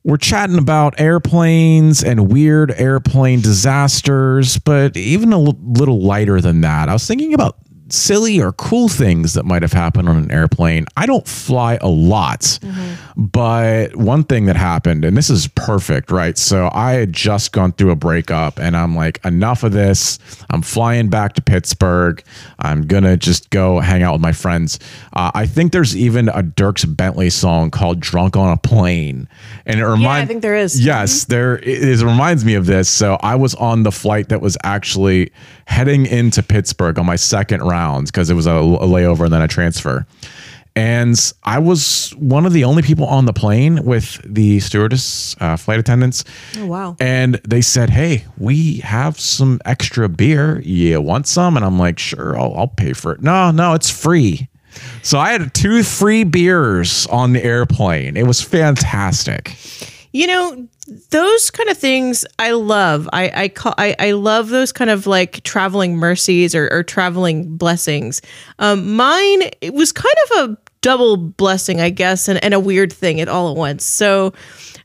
We're 0.05 0.17
chatting 0.17 0.59
about 0.59 0.99
airplanes 0.99 2.03
and 2.03 2.31
weird 2.31 2.71
airplane 2.71 3.41
disasters, 3.41 4.59
but 4.59 4.95
even 4.95 5.33
a 5.33 5.43
l- 5.43 5.57
little 5.63 5.99
lighter 5.99 6.39
than 6.39 6.61
that. 6.61 6.89
I 6.89 6.93
was 6.93 7.07
thinking 7.07 7.33
about 7.33 7.57
silly 7.95 8.41
or 8.41 8.51
cool 8.51 8.87
things 8.89 9.33
that 9.33 9.45
might 9.45 9.61
have 9.61 9.73
happened 9.73 10.09
on 10.09 10.17
an 10.17 10.31
airplane. 10.31 10.85
I 10.97 11.05
don't 11.05 11.27
fly 11.27 11.77
a 11.81 11.87
lot, 11.87 12.59
but 13.15 13.95
one 13.95 14.23
thing 14.23 14.45
that 14.45 14.55
happened, 14.55 15.05
and 15.05 15.15
this 15.15 15.29
is 15.29 15.47
perfect, 15.47 16.11
right? 16.11 16.37
So 16.37 16.69
I 16.73 16.93
had 16.93 17.13
just 17.13 17.51
gone 17.51 17.71
through 17.71 17.91
a 17.91 17.95
breakup 17.95 18.59
and 18.59 18.75
I'm 18.75 18.95
like, 18.95 19.23
enough 19.25 19.63
of 19.63 19.71
this. 19.71 20.19
I'm 20.49 20.61
flying 20.61 21.09
back 21.09 21.33
to 21.33 21.41
Pittsburgh. 21.41 22.23
I'm 22.59 22.87
going 22.87 23.03
to 23.03 23.17
just 23.17 23.49
go 23.49 23.79
hang 23.79 24.03
out 24.03 24.13
with 24.13 24.21
my 24.21 24.31
friends. 24.33 24.79
Uh, 25.13 25.31
I 25.33 25.45
think 25.45 25.71
there's 25.71 25.95
even 25.95 26.29
a 26.29 26.43
Dierks 26.43 26.85
Bentley 26.95 27.29
song 27.29 27.71
called 27.71 27.99
Drunk 27.99 28.35
on 28.35 28.51
a 28.51 28.57
Plane. 28.57 29.27
And 29.65 29.79
it 29.79 29.85
reminds 29.85 30.03
yeah, 30.03 30.13
I 30.23 30.25
think 30.25 30.41
there 30.41 30.55
is. 30.55 30.85
Yes, 30.85 31.25
there 31.25 31.57
it, 31.57 31.67
is- 31.67 32.01
it 32.01 32.05
reminds 32.05 32.43
me 32.43 32.55
of 32.55 32.65
this. 32.65 32.89
So 32.89 33.17
I 33.21 33.35
was 33.35 33.55
on 33.55 33.83
the 33.83 33.91
flight 33.91 34.29
that 34.29 34.41
was 34.41 34.57
actually 34.63 35.31
heading 35.67 36.05
into 36.05 36.43
Pittsburgh 36.43 36.99
on 36.99 37.05
my 37.05 37.15
second 37.15 37.61
round 37.61 37.84
because 38.05 38.29
it 38.29 38.33
was 38.33 38.47
a, 38.47 38.51
a 38.51 38.87
layover 38.87 39.25
and 39.25 39.33
then 39.33 39.41
a 39.41 39.47
transfer. 39.47 40.05
And 40.77 41.17
I 41.43 41.59
was 41.59 42.13
one 42.17 42.45
of 42.45 42.51
the 42.51 42.65
only 42.65 42.81
people 42.81 43.05
on 43.05 43.25
the 43.25 43.31
plane 43.31 43.85
with 43.85 44.19
the 44.25 44.59
stewardess, 44.59 45.35
uh, 45.39 45.55
flight 45.55 45.79
attendants. 45.79 46.25
Oh, 46.57 46.65
wow. 46.65 46.97
And 46.99 47.35
they 47.47 47.61
said, 47.61 47.89
Hey, 47.89 48.25
we 48.37 48.79
have 48.79 49.17
some 49.17 49.61
extra 49.63 50.09
beer. 50.09 50.59
You 50.61 50.99
want 50.99 51.27
some? 51.27 51.55
And 51.55 51.65
I'm 51.65 51.79
like, 51.79 51.97
Sure, 51.97 52.37
I'll, 52.37 52.53
I'll 52.55 52.67
pay 52.67 52.91
for 52.91 53.13
it. 53.13 53.21
No, 53.21 53.51
no, 53.51 53.73
it's 53.73 53.89
free. 53.89 54.49
So 55.01 55.17
I 55.17 55.31
had 55.31 55.53
two 55.53 55.81
free 55.83 56.25
beers 56.25 57.07
on 57.07 57.31
the 57.31 57.41
airplane. 57.41 58.17
It 58.17 58.27
was 58.27 58.41
fantastic. 58.41 59.55
You 60.11 60.27
know, 60.27 60.67
those 61.09 61.49
kind 61.49 61.69
of 61.69 61.77
things 61.77 62.25
I 62.37 62.51
love. 62.51 63.09
I 63.11 63.31
I 63.43 63.47
call 63.49 63.73
I, 63.77 63.95
I 63.97 64.11
love 64.11 64.49
those 64.49 64.71
kind 64.71 64.89
of 64.89 65.07
like 65.07 65.43
traveling 65.43 65.97
mercies 65.97 66.53
or, 66.53 66.69
or 66.71 66.83
traveling 66.83 67.57
blessings. 67.57 68.21
Um, 68.59 68.95
mine 68.95 69.49
it 69.61 69.73
was 69.73 69.91
kind 69.91 70.15
of 70.29 70.49
a 70.49 70.57
double 70.85 71.17
blessing, 71.17 71.81
I 71.81 71.89
guess, 71.89 72.27
and, 72.27 72.43
and 72.43 72.53
a 72.53 72.59
weird 72.59 72.93
thing 72.93 73.19
at 73.19 73.27
all 73.27 73.49
at 73.49 73.57
once. 73.57 73.83
So 73.83 74.33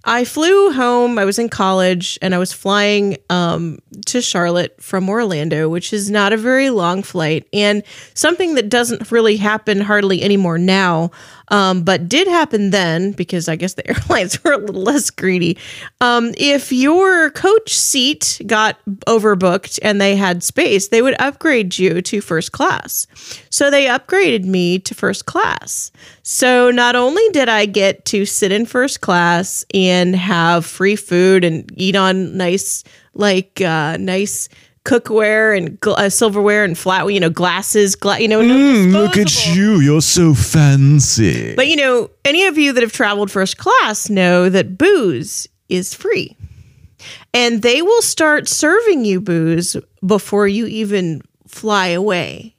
I 0.04 0.24
flew 0.24 0.72
home. 0.72 1.18
I 1.18 1.26
was 1.26 1.38
in 1.38 1.50
college 1.50 2.18
and 2.22 2.34
I 2.34 2.38
was 2.38 2.54
flying 2.54 3.18
um, 3.28 3.80
to 4.06 4.22
Charlotte 4.22 4.82
from 4.82 5.10
Orlando, 5.10 5.68
which 5.68 5.92
is 5.92 6.10
not 6.10 6.32
a 6.32 6.38
very 6.38 6.70
long 6.70 7.02
flight 7.02 7.46
and 7.52 7.82
something 8.14 8.54
that 8.54 8.70
doesn't 8.70 9.12
really 9.12 9.36
happen 9.36 9.82
hardly 9.82 10.22
anymore 10.22 10.56
now, 10.56 11.10
um, 11.50 11.82
but 11.82 12.08
did 12.08 12.28
happen 12.28 12.70
then 12.70 13.12
because 13.12 13.48
I 13.48 13.56
guess 13.56 13.74
the 13.74 13.86
airlines 13.90 14.42
were 14.42 14.52
a 14.52 14.58
little 14.58 14.82
less 14.82 15.10
greedy. 15.10 15.58
Um, 16.00 16.32
if 16.38 16.72
your 16.72 17.30
coach 17.30 17.76
seat 17.76 18.40
got 18.46 18.78
overbooked 19.06 19.78
and 19.82 20.00
they 20.00 20.16
had 20.16 20.42
space, 20.42 20.88
they 20.88 21.02
would 21.02 21.20
upgrade 21.20 21.78
you 21.78 22.00
to 22.02 22.20
first 22.20 22.52
class. 22.52 23.06
So 23.50 23.70
they 23.70 23.86
upgraded 23.86 24.44
me 24.44 24.78
to 24.80 24.94
first 24.94 25.26
class. 25.26 25.90
So 26.22 26.70
not 26.70 26.96
only 26.96 27.28
did 27.30 27.48
I 27.48 27.66
get 27.66 28.04
to 28.06 28.24
sit 28.24 28.52
in 28.52 28.66
first 28.66 29.00
class 29.00 29.64
and 29.74 30.14
have 30.14 30.64
free 30.64 30.96
food 30.96 31.44
and 31.44 31.70
eat 31.76 31.96
on 31.96 32.36
nice, 32.36 32.84
like 33.14 33.60
uh, 33.60 33.96
nice 33.98 34.48
cookware 34.84 35.56
and 35.56 35.80
gl- 35.80 35.98
uh, 35.98 36.08
silverware 36.10 36.64
and 36.64 36.76
flat, 36.76 37.06
you 37.12 37.20
know, 37.20 37.30
glasses, 37.30 37.94
gla- 37.94 38.18
you 38.18 38.28
know, 38.28 38.40
Look 38.40 39.16
at 39.16 39.54
you. 39.54 39.80
You're 39.80 40.00
so 40.00 40.34
fancy. 40.34 41.54
But 41.54 41.68
you 41.68 41.76
know, 41.76 42.10
any 42.24 42.46
of 42.46 42.58
you 42.58 42.72
that 42.72 42.82
have 42.82 42.92
traveled 42.92 43.30
first 43.30 43.58
class 43.58 44.08
know 44.08 44.48
that 44.48 44.78
booze 44.78 45.48
is 45.68 45.94
free. 45.94 46.36
And 47.32 47.62
they 47.62 47.80
will 47.82 48.02
start 48.02 48.48
serving 48.48 49.04
you 49.04 49.20
booze 49.20 49.76
before 50.04 50.48
you 50.48 50.66
even 50.66 51.22
fly 51.46 51.88
away. 51.88 52.54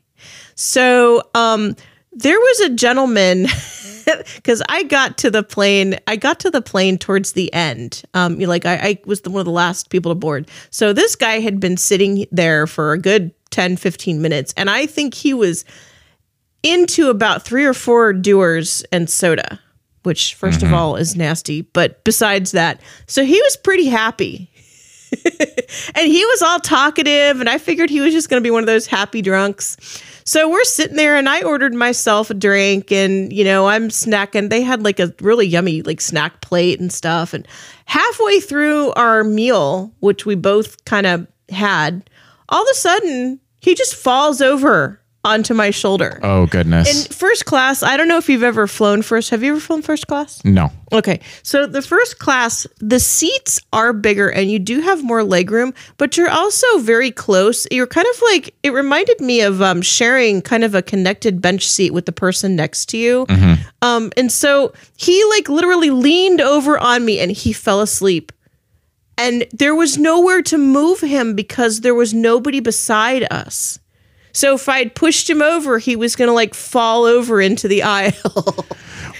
So, 0.56 1.24
um 1.36 1.76
there 2.14 2.40
was 2.40 2.60
a 2.62 2.70
gentleman 2.70 3.44
because 4.36 4.62
I 4.68 4.84
got 4.84 5.18
to 5.20 5.32
the 5.32 5.44
plane. 5.44 5.98
I 6.08 6.16
got 6.16 6.40
to 6.42 6.52
the 6.52 6.62
plane 6.62 6.98
towards 6.98 7.34
the 7.34 7.52
end. 7.54 8.04
Um, 8.14 8.40
you 8.40 8.46
know, 8.46 8.50
like 8.50 8.66
I, 8.66 8.76
I 8.76 9.00
was 9.06 9.22
the, 9.22 9.30
one 9.30 9.40
of 9.40 9.46
the 9.46 9.52
last 9.52 9.90
people 9.90 10.12
to 10.12 10.16
board. 10.16 10.50
So 10.70 10.94
this 10.94 11.16
guy 11.16 11.40
had 11.40 11.60
been 11.60 11.78
sitting 11.78 12.26
there 12.32 12.68
for 12.68 12.94
a 12.94 12.98
good 12.98 13.34
10, 13.52 13.78
15 13.78 14.22
minutes. 14.22 14.54
And 14.58 14.70
I 14.70 14.86
think 14.86 15.14
he 15.14 15.34
was 15.34 15.66
into 16.64 17.10
about 17.10 17.44
three 17.44 17.66
or 17.66 17.74
four 17.74 18.14
Dewar's 18.14 18.84
and 18.92 19.10
soda, 19.10 19.60
which 20.04 20.38
1st 20.40 20.64
of 20.64 20.74
all 20.74 20.96
is 20.96 21.16
nasty. 21.16 21.62
But 21.62 22.04
besides 22.04 22.52
that, 22.52 22.82
so 23.08 23.24
he 23.24 23.40
was 23.42 23.58
pretty 23.58 23.88
happy. 23.88 24.50
and 25.96 26.08
he 26.08 26.24
was 26.26 26.42
all 26.42 26.60
talkative, 26.60 27.42
and 27.42 27.50
I 27.50 27.58
figured 27.58 27.90
he 27.90 28.00
was 28.00 28.14
just 28.14 28.30
going 28.30 28.42
to 28.42 28.44
be 28.44 28.52
one 28.52 28.64
of 28.64 28.68
those 28.68 28.88
happy 28.88 29.22
drunks. 29.22 30.02
So 30.24 30.50
we're 30.50 30.64
sitting 30.64 30.98
there, 30.98 31.18
and 31.18 31.28
I 31.28 31.42
ordered 31.42 31.74
myself 31.74 32.30
a 32.30 32.34
drink, 32.34 32.92
and 32.92 33.34
you 33.34 33.44
know 33.44 33.68
I'm 33.68 33.90
snacking. 33.90 34.50
They 34.50 34.62
had 34.62 34.84
like 34.84 35.00
a 35.00 35.14
really 35.20 35.48
yummy 35.48 35.82
like 35.82 36.02
snack 36.02 36.42
plate 36.42 36.80
and 36.80 36.92
stuff. 36.92 37.34
And 37.34 37.48
halfway 37.86 38.40
through 38.40 38.92
our 38.94 39.24
meal, 39.24 39.92
which 40.00 40.26
we 40.26 40.36
both 40.36 40.84
kind 40.86 41.08
of 41.08 41.28
had, 41.50 42.10
all 42.50 42.64
of 42.64 42.70
a 42.70 42.76
sudden 42.76 43.40
he 43.60 43.76
just 43.76 43.96
falls 43.96 44.42
over 44.42 45.01
onto 45.24 45.54
my 45.54 45.70
shoulder. 45.70 46.20
oh 46.24 46.48
goodness. 46.48 47.08
In 47.10 47.14
first 47.14 47.46
class, 47.46 47.84
I 47.84 47.96
don't 47.96 48.08
know 48.08 48.18
if 48.18 48.28
you've 48.28 48.42
ever 48.44 48.66
flown 48.66 49.02
first. 49.04 49.30
Have 49.30 49.44
you 49.44 49.52
ever 49.52 49.60
flown 49.60 49.82
first 49.82 50.08
class? 50.08 50.44
no. 50.44 50.72
Okay, 50.94 51.22
so 51.42 51.68
the 51.68 51.82
first 51.82 52.20
class, 52.20 52.68
the 52.80 53.00
seats 53.00 53.62
are 53.72 53.94
bigger 53.94 54.28
and 54.30 54.52
you 54.52 54.60
do 54.60 54.82
have 54.82 55.06
more 55.06 55.22
legroom, 55.22 55.74
but 55.96 56.18
you're 56.18 56.30
also 56.30 56.68
very 56.80 57.12
close. 57.12 57.66
You're 57.72 57.88
kind 57.88 58.08
of 58.14 58.22
like 58.24 58.54
it 58.62 58.72
reminded 58.74 59.22
me 59.22 59.40
of 59.40 59.62
um, 59.62 59.82
sharing 59.82 60.42
kind 60.42 60.66
of 60.66 60.76
a 60.76 60.82
connected 60.82 61.40
bench 61.42 61.66
seat 61.66 61.92
with 61.92 62.08
the 62.08 62.12
person 62.12 62.58
next 62.58 62.88
to 62.88 62.98
you. 62.98 63.26
Um, 63.82 64.12
and 64.18 64.30
so 64.30 64.74
he 64.98 65.24
like 65.30 65.48
literally 65.48 65.92
leaned 65.92 66.42
over 66.42 66.78
on 66.78 67.06
me 67.06 67.20
and 67.20 67.32
he 67.32 67.54
fell 67.54 67.80
asleep. 67.80 68.34
And 69.18 69.46
there 69.54 69.76
was 69.76 69.98
nowhere 69.98 70.42
to 70.42 70.58
move 70.58 71.00
him 71.00 71.36
because 71.36 71.82
there 71.82 71.96
was 71.96 72.14
nobody 72.14 72.60
beside 72.60 73.26
us. 73.32 73.80
So 74.34 74.56
if 74.56 74.68
I'd 74.70 74.96
pushed 74.96 75.30
him 75.30 75.42
over, 75.42 75.80
he 75.80 75.96
was 75.96 76.16
gonna 76.16 76.34
like 76.34 76.54
fall 76.54 77.06
over 77.06 77.42
into 77.42 77.68
the 77.68 77.84
aisle. 77.84 78.66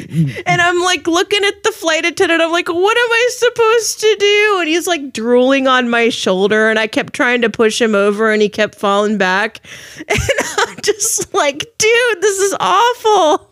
and 0.46 0.62
I'm 0.62 0.82
like 0.82 1.08
looking 1.08 1.44
at 1.44 1.64
the 1.64 1.72
flight 1.72 2.06
attendant. 2.06 2.42
I'm 2.42 2.52
like, 2.52 2.68
what 2.68 2.98
am 2.98 3.12
I 3.12 3.30
supposed 3.32 4.00
to 4.02 4.16
do? 4.20 4.58
And 4.60 4.68
he's 4.68 4.88
like 4.88 5.14
drooling 5.14 5.68
on 5.68 5.90
my 5.90 6.10
shoulder, 6.10 6.70
and 6.70 6.80
I 6.80 6.88
kept 6.88 7.14
trying 7.14 7.42
to 7.42 7.50
push 7.50 7.82
him 7.82 7.96
over, 7.96 8.32
and 8.32 8.42
he 8.42 8.50
kept 8.50 8.76
falling 8.76 9.18
back. 9.18 9.62
And 10.08 10.70
I'm 10.70 10.82
just 10.82 11.34
like, 11.34 11.60
dude, 11.78 12.22
this 12.22 12.40
is 12.40 12.56
awful. 12.60 13.50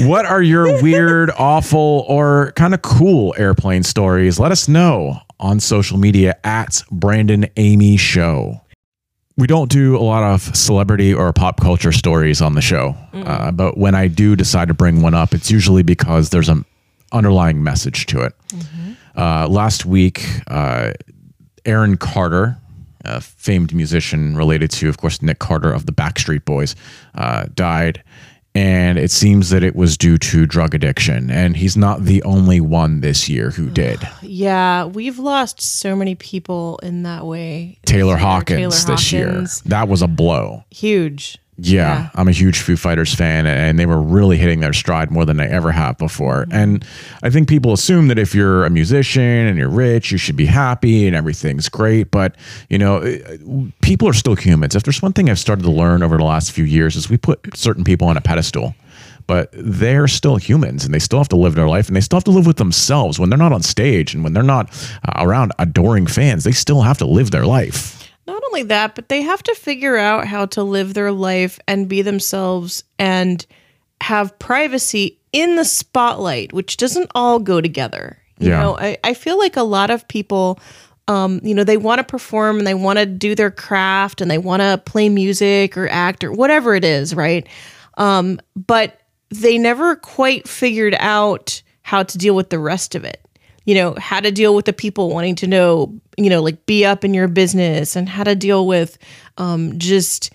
What 0.00 0.24
are 0.26 0.42
your 0.42 0.82
weird, 0.82 1.30
awful, 1.36 2.04
or 2.08 2.52
kind 2.52 2.74
of 2.74 2.82
cool 2.82 3.34
airplane 3.38 3.82
stories? 3.82 4.38
Let 4.38 4.52
us 4.52 4.68
know 4.68 5.18
on 5.38 5.60
social 5.60 5.98
media 5.98 6.36
at 6.44 6.82
Brandon 6.90 7.46
Amy 7.56 7.96
Show. 7.96 8.60
We 9.40 9.46
don't 9.46 9.70
do 9.70 9.96
a 9.96 10.04
lot 10.04 10.22
of 10.22 10.54
celebrity 10.54 11.14
or 11.14 11.32
pop 11.32 11.60
culture 11.60 11.92
stories 11.92 12.42
on 12.42 12.54
the 12.54 12.60
show, 12.60 12.94
uh, 13.14 13.50
but 13.50 13.78
when 13.78 13.94
I 13.94 14.06
do 14.06 14.36
decide 14.36 14.68
to 14.68 14.74
bring 14.74 15.00
one 15.00 15.14
up, 15.14 15.32
it's 15.32 15.50
usually 15.50 15.82
because 15.82 16.28
there's 16.28 16.50
an 16.50 16.66
underlying 17.10 17.64
message 17.64 18.04
to 18.06 18.20
it. 18.20 18.34
Uh, 19.16 19.48
last 19.48 19.86
week, 19.86 20.26
uh, 20.48 20.92
Aaron 21.64 21.96
Carter, 21.96 22.58
a 23.06 23.22
famed 23.22 23.74
musician 23.74 24.36
related 24.36 24.70
to, 24.72 24.90
of 24.90 24.98
course, 24.98 25.22
Nick 25.22 25.38
Carter 25.38 25.72
of 25.72 25.86
the 25.86 25.92
Backstreet 25.92 26.44
Boys, 26.44 26.76
uh, 27.14 27.46
died. 27.54 28.02
And 28.54 28.98
it 28.98 29.12
seems 29.12 29.50
that 29.50 29.62
it 29.62 29.76
was 29.76 29.96
due 29.96 30.18
to 30.18 30.44
drug 30.44 30.74
addiction. 30.74 31.30
And 31.30 31.56
he's 31.56 31.76
not 31.76 32.04
the 32.04 32.22
only 32.24 32.60
one 32.60 33.00
this 33.00 33.28
year 33.28 33.50
who 33.50 33.70
did. 33.70 34.00
Yeah, 34.22 34.86
we've 34.86 35.20
lost 35.20 35.60
so 35.60 35.94
many 35.94 36.16
people 36.16 36.78
in 36.82 37.04
that 37.04 37.24
way. 37.24 37.78
Taylor 37.84 38.00
Taylor 38.00 38.16
Hawkins 38.16 38.84
this 38.86 39.12
year. 39.12 39.44
That 39.66 39.88
was 39.88 40.02
a 40.02 40.08
blow. 40.08 40.64
Huge. 40.70 41.38
Yeah, 41.62 42.10
I'm 42.14 42.28
a 42.28 42.32
huge 42.32 42.60
Foo 42.60 42.76
Fighters 42.76 43.14
fan, 43.14 43.46
and 43.46 43.78
they 43.78 43.86
were 43.86 44.00
really 44.00 44.36
hitting 44.36 44.60
their 44.60 44.72
stride 44.72 45.10
more 45.10 45.24
than 45.24 45.36
they 45.36 45.46
ever 45.46 45.72
have 45.72 45.98
before. 45.98 46.46
And 46.50 46.84
I 47.22 47.30
think 47.30 47.48
people 47.48 47.72
assume 47.72 48.08
that 48.08 48.18
if 48.18 48.34
you're 48.34 48.64
a 48.64 48.70
musician 48.70 49.22
and 49.22 49.58
you're 49.58 49.68
rich, 49.68 50.10
you 50.10 50.18
should 50.18 50.36
be 50.36 50.46
happy 50.46 51.06
and 51.06 51.14
everything's 51.14 51.68
great. 51.68 52.10
But 52.10 52.36
you 52.68 52.78
know, 52.78 53.00
people 53.82 54.08
are 54.08 54.14
still 54.14 54.34
humans. 54.34 54.74
If 54.74 54.84
there's 54.84 55.02
one 55.02 55.12
thing 55.12 55.28
I've 55.28 55.38
started 55.38 55.62
to 55.62 55.70
learn 55.70 56.02
over 56.02 56.16
the 56.16 56.24
last 56.24 56.52
few 56.52 56.64
years, 56.64 56.96
is 56.96 57.10
we 57.10 57.18
put 57.18 57.56
certain 57.56 57.84
people 57.84 58.08
on 58.08 58.16
a 58.16 58.20
pedestal. 58.20 58.74
But 59.26 59.50
they're 59.52 60.08
still 60.08 60.36
humans 60.36 60.84
and 60.84 60.92
they 60.92 60.98
still 60.98 61.20
have 61.20 61.28
to 61.28 61.36
live 61.36 61.54
their 61.54 61.68
life 61.68 61.86
and 61.86 61.94
they 61.94 62.00
still 62.00 62.16
have 62.16 62.24
to 62.24 62.32
live 62.32 62.46
with 62.46 62.56
themselves 62.56 63.20
when 63.20 63.30
they're 63.30 63.38
not 63.38 63.52
on 63.52 63.62
stage 63.62 64.12
and 64.12 64.24
when 64.24 64.32
they're 64.32 64.42
not 64.42 64.70
uh, 65.04 65.24
around 65.24 65.52
adoring 65.60 66.08
fans. 66.08 66.42
They 66.42 66.50
still 66.50 66.80
have 66.82 66.98
to 66.98 67.06
live 67.06 67.30
their 67.30 67.46
life. 67.46 68.09
Only 68.50 68.64
that, 68.64 68.94
but 68.94 69.08
they 69.08 69.22
have 69.22 69.42
to 69.44 69.54
figure 69.54 69.96
out 69.96 70.26
how 70.26 70.46
to 70.46 70.62
live 70.62 70.94
their 70.94 71.12
life 71.12 71.58
and 71.68 71.88
be 71.88 72.02
themselves 72.02 72.84
and 72.98 73.44
have 74.00 74.36
privacy 74.38 75.18
in 75.32 75.56
the 75.56 75.64
spotlight, 75.64 76.52
which 76.52 76.76
doesn't 76.76 77.10
all 77.14 77.38
go 77.38 77.60
together. 77.60 78.18
You 78.38 78.48
Yeah. 78.50 78.60
know, 78.60 78.76
I, 78.78 78.98
I 79.04 79.14
feel 79.14 79.38
like 79.38 79.56
a 79.56 79.62
lot 79.62 79.90
of 79.90 80.06
people 80.08 80.58
um, 81.08 81.40
you 81.42 81.56
know, 81.56 81.64
they 81.64 81.76
want 81.76 81.98
to 81.98 82.04
perform 82.04 82.58
and 82.58 82.66
they 82.66 82.74
want 82.74 83.00
to 83.00 83.04
do 83.06 83.34
their 83.34 83.50
craft 83.50 84.20
and 84.20 84.30
they 84.30 84.38
want 84.38 84.60
to 84.62 84.80
play 84.84 85.08
music 85.08 85.76
or 85.76 85.88
act 85.88 86.22
or 86.22 86.30
whatever 86.30 86.76
it 86.76 86.84
is, 86.84 87.16
right? 87.16 87.48
Um, 87.98 88.38
but 88.54 89.00
they 89.30 89.58
never 89.58 89.96
quite 89.96 90.46
figured 90.46 90.94
out 91.00 91.62
how 91.82 92.04
to 92.04 92.16
deal 92.16 92.36
with 92.36 92.50
the 92.50 92.60
rest 92.60 92.94
of 92.94 93.04
it. 93.04 93.20
You 93.70 93.74
know, 93.76 93.94
how 93.98 94.18
to 94.20 94.32
deal 94.32 94.54
with 94.56 94.64
the 94.64 94.72
people 94.72 95.10
wanting 95.10 95.36
to 95.36 95.46
know, 95.46 95.94
you 96.16 96.28
know, 96.28 96.42
like 96.42 96.66
be 96.66 96.84
up 96.84 97.04
in 97.04 97.14
your 97.14 97.28
business 97.28 97.94
and 97.96 98.08
how 98.08 98.24
to 98.24 98.34
deal 98.34 98.66
with 98.66 98.98
um, 99.38 99.78
just 99.78 100.32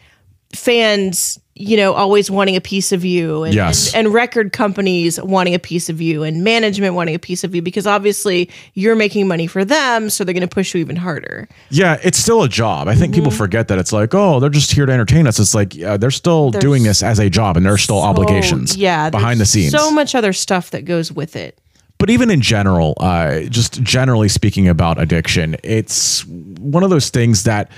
fans 0.53 1.39
you 1.57 1.75
know 1.77 1.93
always 1.93 2.29
wanting 2.31 2.55
a 2.55 2.61
piece 2.61 2.91
of 2.91 3.03
you 3.05 3.43
and, 3.43 3.53
Yes. 3.53 3.93
and 3.93 4.05
and 4.07 4.13
record 4.13 4.51
companies 4.53 5.21
wanting 5.21 5.53
a 5.53 5.59
piece 5.59 5.89
of 5.89 5.99
you 6.01 6.23
and 6.23 6.43
management 6.43 6.95
wanting 6.95 7.15
a 7.15 7.19
piece 7.19 7.43
of 7.43 7.53
you 7.55 7.61
because 7.61 7.85
obviously 7.87 8.49
you're 8.73 8.95
making 8.95 9.27
money 9.27 9.47
for 9.47 9.63
them 9.65 10.09
so 10.09 10.23
they're 10.23 10.33
going 10.33 10.47
to 10.47 10.53
push 10.53 10.73
you 10.73 10.79
even 10.81 10.95
harder 10.95 11.47
Yeah, 11.69 11.97
it's 12.03 12.17
still 12.17 12.43
a 12.43 12.49
job. 12.49 12.87
I 12.87 12.95
think 12.95 13.13
people 13.13 13.31
Mm-hmm. 13.31 13.37
forget 13.37 13.67
that 13.69 13.79
it's 13.79 13.91
like, 13.91 14.13
oh, 14.13 14.39
they're 14.39 14.49
just 14.49 14.71
here 14.71 14.85
to 14.85 14.91
entertain 14.93 15.27
us. 15.27 15.39
It's 15.39 15.55
like 15.55 15.75
yeah, 15.75 15.97
they're 15.97 16.11
still 16.11 16.51
doing 16.51 16.83
this 16.83 17.01
as 17.03 17.19
a 17.19 17.29
job, 17.29 17.57
and 17.57 17.65
there 17.65 17.73
are 17.73 17.77
still 17.77 18.01
obligations. 18.01 18.75
Yeah 18.77 19.09
behind 19.09 19.39
the 19.41 19.45
scenes. 19.45 19.71
so 19.71 19.91
much 19.91 20.13
other 20.15 20.31
stuff 20.33 20.71
that 20.71 20.85
goes 20.85 21.11
with 21.11 21.35
it 21.35 21.59
but 21.97 22.09
even 22.09 22.29
in 22.29 22.41
general, 22.41 22.93
uh, 22.97 23.41
just 23.41 23.81
generally 23.81 24.29
speaking 24.29 24.67
about 24.67 25.01
addiction, 25.01 25.55
it's 25.63 26.25
one 26.25 26.83
of 26.83 26.89
those 26.89 27.09
things 27.09 27.43
that 27.43 27.71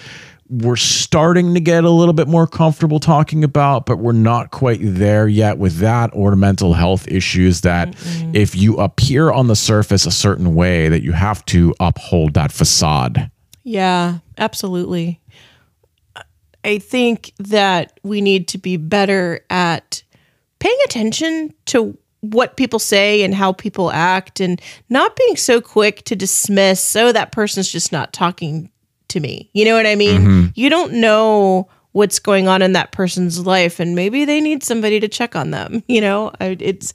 we're 0.50 0.78
starting 0.78 1.54
to 1.54 1.60
get 1.60 1.84
a 1.84 1.90
little 1.90 2.14
bit 2.14 2.28
more 2.28 2.48
comfortable 2.48 3.00
talking 3.00 3.44
about, 3.44 3.86
but 3.86 3.98
we're 3.98 4.14
not 4.14 4.52
quite 4.52 4.80
there 4.82 5.28
yet 5.28 5.58
with 5.58 5.78
that 5.78 6.10
or 6.14 6.36
mental 6.36 6.74
health 6.74 7.08
issues 7.08 7.62
that 7.62 7.94
if 8.34 8.56
you 8.56 8.78
appear 8.78 9.30
on 9.32 9.48
the 9.48 9.56
surface 9.56 10.06
a 10.06 10.12
certain 10.12 10.56
way, 10.56 10.88
that 10.88 11.04
you 11.04 11.12
have 11.12 11.44
to 11.46 11.76
uphold 11.80 12.34
that 12.36 12.52
facade. 12.52 13.30
Yeah, 13.64 14.20
absolutely. 14.38 15.20
I 16.64 16.80
think 16.80 17.34
that 17.40 18.00
we 18.04 18.22
need 18.22 18.48
to 18.50 18.58
be 18.58 18.78
better 18.78 19.42
at 19.50 20.02
paying 20.60 20.78
attention 20.86 21.54
to 21.68 21.98
what 22.34 22.58
people 22.58 22.80
say 22.80 23.24
and 23.24 23.34
how 23.34 23.54
people 23.54 23.92
act 23.92 24.40
and 24.40 24.62
not 24.90 25.16
being 25.16 25.36
so 25.36 25.62
quick 25.62 26.04
to 26.06 26.16
dismiss, 26.16 26.96
oh, 26.96 27.12
that 27.12 27.32
person's 27.32 27.72
just 27.72 27.92
not 27.92 28.14
talking 28.14 28.70
to 29.10 29.20
me. 29.20 29.50
You 29.54 29.66
know 29.66 29.76
what 29.76 29.86
I 29.86 29.96
mean? 29.96 30.22
Mm-hmm. 30.22 30.46
You 30.56 30.70
don't 30.70 30.94
know 30.94 31.70
what's 31.92 32.20
going 32.20 32.48
on 32.48 32.62
in 32.62 32.74
that 32.74 32.92
person's 32.92 33.46
life 33.46 33.80
and 33.80 33.96
maybe 33.96 34.26
they 34.26 34.40
need 34.40 34.64
somebody 34.64 35.00
to 35.00 35.08
check 35.08 35.36
on 35.36 35.52
them. 35.52 35.84
You 35.88 36.02
know, 36.02 36.32
I, 36.40 36.58
it's, 36.60 36.94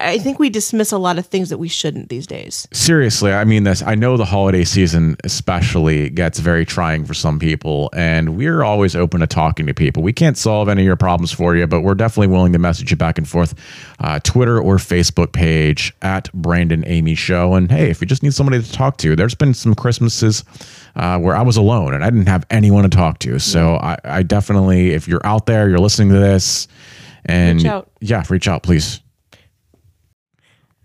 I 0.00 0.18
think 0.18 0.40
we 0.40 0.50
dismiss 0.50 0.90
a 0.90 0.98
lot 0.98 1.16
of 1.16 1.26
things 1.26 1.48
that 1.50 1.58
we 1.58 1.68
shouldn't 1.68 2.08
these 2.08 2.26
days. 2.26 2.66
Seriously, 2.72 3.32
I 3.32 3.44
mean 3.44 3.62
this. 3.62 3.82
I 3.82 3.94
know 3.94 4.16
the 4.16 4.24
holiday 4.24 4.64
season 4.64 5.16
especially 5.22 6.10
gets 6.10 6.40
very 6.40 6.66
trying 6.66 7.04
for 7.04 7.14
some 7.14 7.38
people, 7.38 7.88
and 7.92 8.36
we're 8.36 8.64
always 8.64 8.96
open 8.96 9.20
to 9.20 9.28
talking 9.28 9.64
to 9.66 9.74
people. 9.74 10.02
We 10.02 10.12
can't 10.12 10.36
solve 10.36 10.68
any 10.68 10.82
of 10.82 10.86
your 10.86 10.96
problems 10.96 11.30
for 11.30 11.54
you, 11.54 11.68
but 11.68 11.82
we're 11.82 11.94
definitely 11.94 12.26
willing 12.34 12.52
to 12.52 12.58
message 12.58 12.90
you 12.90 12.96
back 12.96 13.16
and 13.16 13.28
forth, 13.28 13.54
uh, 14.00 14.18
Twitter 14.24 14.60
or 14.60 14.76
Facebook 14.78 15.30
page 15.32 15.94
at 16.02 16.32
Brandon 16.32 16.82
Amy 16.86 17.14
Show. 17.14 17.54
And 17.54 17.70
hey, 17.70 17.88
if 17.88 18.00
you 18.00 18.08
just 18.08 18.24
need 18.24 18.34
somebody 18.34 18.60
to 18.60 18.72
talk 18.72 18.96
to, 18.98 19.14
there's 19.14 19.36
been 19.36 19.54
some 19.54 19.76
Christmases 19.76 20.42
uh, 20.96 21.16
where 21.20 21.36
I 21.36 21.42
was 21.42 21.56
alone 21.56 21.94
and 21.94 22.02
I 22.02 22.10
didn't 22.10 22.26
have 22.26 22.44
anyone 22.50 22.82
to 22.82 22.88
talk 22.88 23.20
to. 23.20 23.38
So 23.38 23.76
I, 23.76 23.96
I 24.02 24.22
definitely, 24.24 24.90
if 24.90 25.06
you're 25.06 25.24
out 25.24 25.46
there, 25.46 25.68
you're 25.68 25.78
listening 25.78 26.08
to 26.08 26.18
this, 26.18 26.66
and 27.24 27.58
Reach 27.58 27.66
out. 27.66 27.90
yeah, 28.00 28.24
reach 28.28 28.48
out, 28.48 28.64
please. 28.64 29.00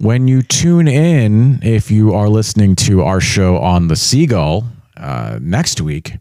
When 0.01 0.27
you 0.27 0.41
tune 0.41 0.88
in, 0.88 1.60
if 1.62 1.91
you 1.91 2.15
are 2.15 2.27
listening 2.27 2.75
to 2.77 3.03
our 3.03 3.22
show 3.22 3.60
on 3.60 3.88
the 3.88 3.96
Seagull 3.96 4.65
uh, 4.98 5.38
next 5.39 5.79
week, 5.79 6.17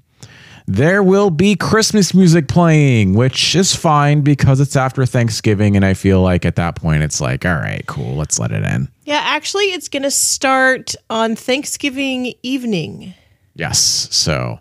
there 0.66 1.02
will 1.02 1.30
be 1.30 1.56
Christmas 1.56 2.12
music 2.12 2.46
playing, 2.46 3.14
which 3.14 3.56
is 3.56 3.74
fine 3.74 4.20
because 4.20 4.60
it's 4.60 4.76
after 4.76 5.06
Thanksgiving. 5.06 5.76
And 5.76 5.84
I 5.86 5.94
feel 5.94 6.20
like 6.20 6.44
at 6.44 6.56
that 6.56 6.74
point, 6.74 7.02
it's 7.02 7.22
like, 7.22 7.46
all 7.46 7.54
right, 7.54 7.82
cool, 7.86 8.16
let's 8.16 8.38
let 8.38 8.50
it 8.50 8.64
in. 8.64 8.86
Yeah, 9.04 9.22
actually, 9.24 9.72
it's 9.72 9.88
going 9.88 10.02
to 10.02 10.10
start 10.10 10.94
on 11.08 11.34
Thanksgiving 11.34 12.34
evening. 12.42 13.14
Yes. 13.54 13.78
So 14.10 14.58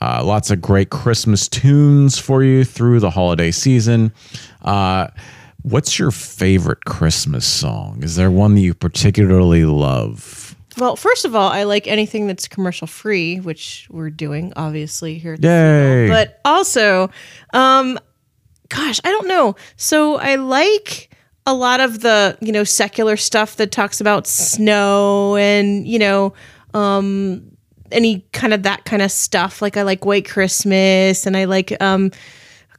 uh, 0.00 0.24
lots 0.24 0.50
of 0.50 0.62
great 0.62 0.88
Christmas 0.88 1.46
tunes 1.46 2.18
for 2.18 2.42
you 2.42 2.64
through 2.64 3.00
the 3.00 3.10
holiday 3.10 3.50
season. 3.50 4.14
Uh, 4.62 5.08
what's 5.62 5.98
your 5.98 6.10
favorite 6.10 6.84
Christmas 6.84 7.46
song? 7.46 8.02
Is 8.02 8.16
there 8.16 8.30
one 8.30 8.54
that 8.54 8.60
you 8.60 8.74
particularly 8.74 9.64
love? 9.64 10.56
Well, 10.78 10.96
first 10.96 11.24
of 11.24 11.34
all, 11.34 11.50
I 11.50 11.64
like 11.64 11.86
anything 11.86 12.26
that's 12.26 12.48
commercial 12.48 12.86
free, 12.86 13.40
which 13.40 13.86
we're 13.90 14.10
doing 14.10 14.52
obviously 14.56 15.18
here. 15.18 15.34
At 15.34 15.42
Yay. 15.42 16.08
But 16.08 16.40
also, 16.44 17.10
um, 17.52 17.98
gosh, 18.68 19.00
I 19.04 19.10
don't 19.10 19.28
know. 19.28 19.56
So 19.76 20.16
I 20.16 20.36
like 20.36 21.10
a 21.44 21.54
lot 21.54 21.80
of 21.80 22.00
the 22.00 22.38
you 22.40 22.52
know 22.52 22.64
secular 22.64 23.16
stuff 23.16 23.56
that 23.56 23.72
talks 23.72 24.00
about 24.00 24.28
snow 24.28 25.34
and 25.34 25.84
you 25.88 25.98
know 25.98 26.32
um 26.72 27.52
any 27.90 28.20
kind 28.32 28.54
of 28.54 28.62
that 28.64 28.84
kind 28.84 29.02
of 29.02 29.10
stuff. 29.10 29.62
Like 29.62 29.76
I 29.76 29.82
like 29.82 30.04
White 30.04 30.28
Christmas 30.28 31.26
and 31.26 31.36
I 31.36 31.44
like 31.44 31.80
um, 31.82 32.10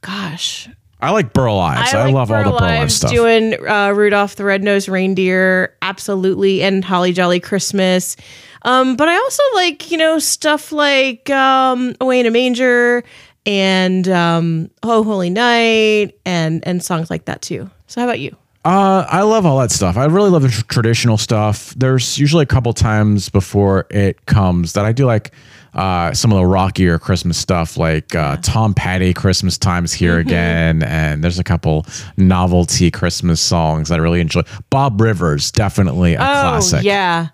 gosh, 0.00 0.68
I 1.04 1.10
like 1.10 1.32
Burl 1.32 1.58
Ives. 1.58 1.94
I, 1.94 2.04
like 2.04 2.14
love 2.14 2.30
all 2.30 2.38
the 2.38 2.50
Burl 2.50 2.58
Burl 2.58 2.68
Ives 2.68 2.94
stuff. 2.94 3.10
Doing 3.10 3.54
uh, 3.66 3.92
Rudolph 3.92 4.36
the 4.36 4.44
Red-Nosed 4.44 4.88
Reindeer, 4.88 5.76
absolutely, 5.82 6.62
and 6.62 6.84
Holly 6.84 7.12
Jolly 7.12 7.40
Christmas. 7.40 8.16
Um, 8.62 8.96
but 8.96 9.08
I 9.08 9.14
also 9.14 9.42
like 9.54 9.90
you 9.90 9.98
know 9.98 10.18
stuff 10.18 10.72
like 10.72 11.28
um, 11.30 11.94
Away 12.00 12.20
in 12.20 12.26
a 12.26 12.30
Manger 12.30 13.04
and 13.46 14.08
um, 14.08 14.70
Oh 14.82 15.04
Holy 15.04 15.30
Night 15.30 16.18
and 16.24 16.66
and 16.66 16.82
songs 16.82 17.10
like 17.10 17.26
that 17.26 17.42
too. 17.42 17.70
So 17.86 18.00
how 18.00 18.06
about 18.06 18.20
you? 18.20 18.36
Uh, 18.64 19.04
I 19.06 19.20
love 19.22 19.44
all 19.44 19.58
that 19.58 19.70
stuff. 19.70 19.98
I 19.98 20.06
really 20.06 20.30
love 20.30 20.40
the 20.40 20.48
tr- 20.48 20.62
traditional 20.62 21.18
stuff. 21.18 21.74
There's 21.76 22.18
usually 22.18 22.44
a 22.44 22.46
couple 22.46 22.72
times 22.72 23.28
before 23.28 23.86
it 23.90 24.24
comes 24.24 24.72
that 24.72 24.86
I 24.86 24.92
do 24.92 25.04
like 25.04 25.32
uh, 25.74 26.12
some 26.14 26.32
of 26.32 26.38
the 26.38 26.46
rockier 26.46 26.98
Christmas 26.98 27.36
stuff, 27.36 27.76
like 27.76 28.14
uh, 28.14 28.36
Tom 28.42 28.74
Petty 28.74 29.12
"Christmas 29.14 29.58
Time's 29.58 29.92
Here 29.92 30.18
Mm-hmm. 30.18 30.28
Again," 30.28 30.82
and 30.84 31.22
there's 31.24 31.38
a 31.38 31.44
couple 31.44 31.86
novelty 32.16 32.90
Christmas 32.90 33.40
songs 33.40 33.88
that 33.88 33.98
I 33.98 34.02
really 34.02 34.20
enjoy. 34.20 34.42
Bob 34.70 35.00
Rivers, 35.00 35.50
definitely 35.50 36.14
a 36.14 36.18
classic. 36.18 36.78
Oh 36.80 36.82
yeah, 36.82 37.28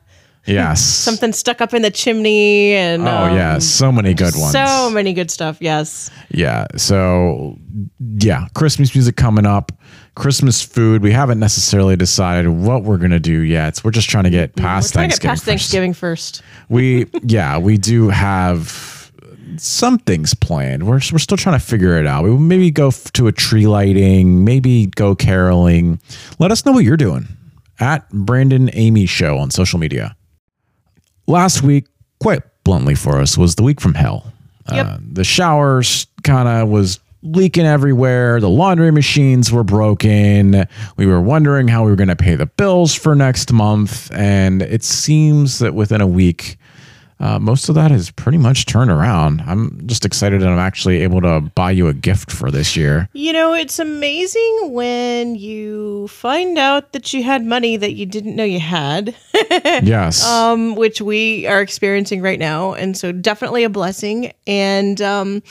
Yes. 0.47 0.83
something 0.85 1.33
stuck 1.33 1.61
up 1.61 1.75
in 1.75 1.83
the 1.83 1.91
chimney 1.91 2.73
and 2.73 3.03
Oh 3.07 3.25
um, 3.25 3.37
yeah, 3.37 3.59
so 3.59 3.93
many 3.93 4.15
good 4.15 4.35
ones. 4.37 4.53
so 4.53 4.91
many 4.91 5.13
good 5.13 5.31
stuff. 5.31 5.59
Yes. 5.61 6.11
Yeah. 6.31 6.67
So, 6.77 7.59
yeah, 7.99 8.47
Christmas 8.55 8.95
music 8.95 9.17
coming 9.17 9.45
up. 9.47 9.71
Christmas 10.15 10.63
food. 10.63 11.03
We 11.03 11.13
haven't 11.13 11.39
necessarily 11.39 11.97
decided 11.97 12.49
what 12.49 12.83
we're 12.83 12.99
gonna 12.99 13.21
do 13.21 13.41
yet. 13.41 13.81
We're 13.85 13.91
just 13.91 14.11
trying 14.11 14.25
to 14.25 14.31
get 14.31 14.57
past 14.57 14.95
We're 14.95 15.03
to 15.03 15.09
get 15.09 15.21
Thanksgiving. 15.23 15.31
past 15.31 15.41
first. 15.41 15.47
Thanksgiving 15.47 15.95
first. 15.95 16.43
We 16.69 17.07
yeah, 17.23 17.59
we 17.59 17.79
do 17.79 18.09
have 18.09 19.13
some 19.57 19.99
things 19.99 20.35
planned. 20.35 20.87
We're 20.87 21.01
we're 21.13 21.19
still 21.19 21.37
trying 21.37 21.59
to 21.59 21.65
figure 21.65 21.99
it 21.99 22.07
out. 22.07 22.25
We 22.25 22.31
will 22.31 22.39
maybe 22.39 22.71
go 22.71 22.91
to 22.91 23.27
a 23.27 23.33
tree 23.33 23.67
lighting, 23.67 24.45
maybe 24.45 24.87
go 24.87 25.15
caroling. 25.15 26.01
Let 26.39 26.51
us 26.51 26.65
know 26.65 26.73
what 26.73 26.85
you're 26.85 26.97
doing 26.97 27.29
at 27.79 28.09
Brandon 28.11 28.71
Amy 28.75 29.07
Show 29.07 29.39
on 29.39 29.51
social 29.51 29.79
media. 29.79 30.17
Last 31.27 31.63
week, 31.63 31.87
quite 32.21 32.43
bluntly 32.65 32.95
for 32.95 33.21
us, 33.21 33.39
was 33.39 33.55
the 33.55 33.63
week 33.63 33.81
from 33.81 33.95
hell. 33.95 34.33
Yep. 34.73 34.87
Uh, 34.87 34.99
the 35.13 35.25
showers 35.25 36.07
kind 36.23 36.49
of 36.49 36.69
was 36.69 37.01
leaking 37.23 37.67
everywhere. 37.67 38.41
The 38.41 38.49
laundry 38.49 38.91
machines 38.91 39.53
were 39.53 39.65
broken. 39.65 40.67
We 40.97 41.07
were 41.07 41.21
wondering 41.21 41.69
how 41.69 41.85
we 41.85 41.91
were 41.91 41.97
going 41.97 42.09
to 42.09 42.17
pay 42.17 42.35
the 42.35 42.47
bills 42.47 42.95
for 42.95 43.15
next 43.15 43.53
month. 43.53 44.11
And 44.13 44.63
it 44.63 44.83
seems 44.83 45.59
that 45.59 45.75
within 45.75 46.01
a 46.01 46.07
week, 46.07 46.57
uh, 47.21 47.39
most 47.39 47.69
of 47.69 47.75
that 47.75 47.91
has 47.91 48.11
pretty 48.11 48.39
much 48.39 48.65
turned 48.65 48.91
around. 48.91 49.43
I'm 49.43 49.87
just 49.87 50.07
excited 50.07 50.41
that 50.41 50.49
I'm 50.49 50.59
actually 50.59 51.03
able 51.03 51.21
to 51.21 51.43
buy 51.55 51.71
you 51.71 51.89
a 51.89 51.93
gift 51.93 52.33
for 52.33 52.51
this 52.51 52.77
year. 52.77 53.11
You 53.13 53.35
know, 53.35 53.53
it's 53.53 53.79
amazing 53.79 54.73
when 54.73 55.35
you 55.35 56.09
find 56.09 56.57
out 56.57 56.93
that 56.93 57.13
you 57.13 57.23
had 57.23 57.45
money 57.45 57.77
that 57.77 57.93
you 57.93 58.07
didn't 58.07 58.37
know 58.37 58.45
you 58.45 58.59
had, 58.59 59.15
yes. 59.61 60.25
um, 60.25 60.77
which 60.77 61.03
we 61.03 61.47
are 61.47 61.61
experiencing 61.61 62.23
right 62.23 62.39
now. 62.39 62.73
And 62.73 62.97
so, 62.97 63.13
definitely 63.13 63.65
a 63.65 63.71
blessing. 63.71 64.33
And 64.47 65.03
um, 65.03 65.43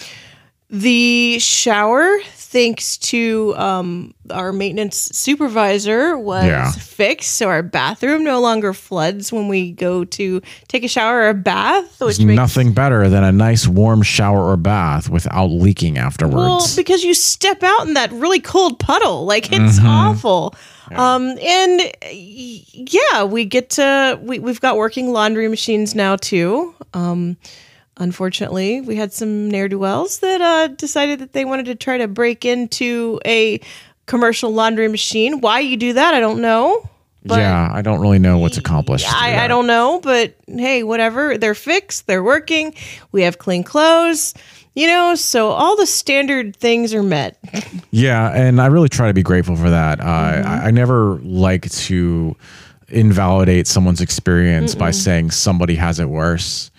the 0.72 1.40
shower, 1.40 2.20
thanks 2.34 2.98
to 2.98 3.56
um, 3.58 4.14
our 4.30 4.52
maintenance 4.54 4.98
supervisor, 5.14 6.18
was 6.18 6.46
Yeah. 6.46 6.72
fixed. 6.72 7.38
So, 7.38 7.48
our 7.50 7.64
bathroom 7.64 8.24
no 8.24 8.40
longer 8.40 8.74
floods 8.74 9.32
when 9.32 9.48
we 9.48 9.72
go 9.72 10.04
to 10.06 10.42
take 10.68 10.84
a 10.84 10.88
shower 10.88 11.22
or 11.22 11.30
a 11.30 11.34
bath, 11.34 11.86
which 12.00 12.18
There's 12.18 12.26
makes 12.26 12.36
nothing 12.38 12.74
better 12.74 13.10
than 13.10 13.24
a 13.24 13.32
nice 13.32 13.68
warm 13.68 14.04
shower 14.04 14.44
or 14.52 14.58
bath 14.58 15.10
without 15.10 15.48
leaking 15.48 15.96
Well, 15.96 16.06
afterwards. 16.06 16.76
because 16.76 17.04
you 17.04 17.14
step 17.16 17.64
out 17.64 17.88
in 17.88 17.96
that 17.96 18.12
really 18.12 18.40
cold 18.40 18.78
puddle, 18.80 19.26
like 19.26 19.52
it's 19.52 19.80
awful. 19.84 20.54
Um, 20.96 21.38
and 21.40 21.82
yeah, 22.12 23.24
we 23.24 23.46
get 23.46 23.72
to 23.72 24.20
we 24.22 24.40
we've 24.40 24.62
got 24.62 24.76
working 24.78 25.12
laundry 25.12 25.48
machines 25.48 25.94
now 25.96 26.16
too. 26.16 26.74
Um, 26.94 27.38
unfortunately, 28.00 28.82
we 28.82 28.96
had 28.96 29.14
some 29.14 29.50
ne'er 29.50 29.68
do 29.68 29.78
wells 29.80 30.20
that 30.20 30.42
uh, 30.42 30.68
decided 30.68 31.20
that 31.20 31.34
they 31.34 31.46
wanted 31.46 31.66
to 31.68 31.76
try 31.76 31.98
to 31.98 32.08
break 32.08 32.46
into 32.46 33.20
a 33.26 33.60
commercial 34.08 34.52
laundry 34.52 34.88
machine. 34.88 35.42
Why 35.42 35.60
you 35.60 35.78
do 35.78 35.94
that, 35.94 36.14
I 36.14 36.20
don't 36.20 36.42
know. 36.42 36.90
But 37.26 37.40
yeah, 37.40 37.70
I 37.72 37.82
don't 37.82 38.00
really 38.00 38.18
know 38.18 38.38
what's 38.38 38.58
accomplished. 38.58 39.06
I, 39.14 39.44
I 39.44 39.48
don't 39.48 39.68
know, 39.68 40.00
but 40.02 40.36
hey, 40.48 40.84
whatever. 40.84 41.38
They're 41.38 41.54
fixed. 41.54 42.08
They're 42.08 42.24
working. 42.24 42.74
We 43.12 43.24
have 43.24 43.38
clean 43.38 43.64
clothes. 43.64 44.34
You 44.74 44.88
know, 44.88 45.16
so 45.16 45.50
all 45.50 45.76
the 45.76 45.86
standard 45.86 46.56
things 46.56 46.94
are 46.94 47.04
met. 47.04 47.38
Yeah, 47.92 48.30
and 48.30 48.62
I 48.62 48.68
really 48.68 48.88
try 48.88 49.08
to 49.08 49.16
be 49.16 49.24
grateful 49.24 49.56
for 49.56 49.72
that. 49.72 50.00
Uh, 50.00 50.04
Mm-hmm. 50.04 50.48
I, 50.48 50.68
I 50.68 50.72
never 50.72 51.16
like 51.24 51.70
to 51.72 52.36
invalidate 52.88 53.66
someone's 53.68 54.00
experience 54.00 54.76
by 54.76 54.92
saying 54.92 55.32
somebody 55.32 55.74
has 55.76 56.00
it 56.00 56.06
worse. 56.08 56.70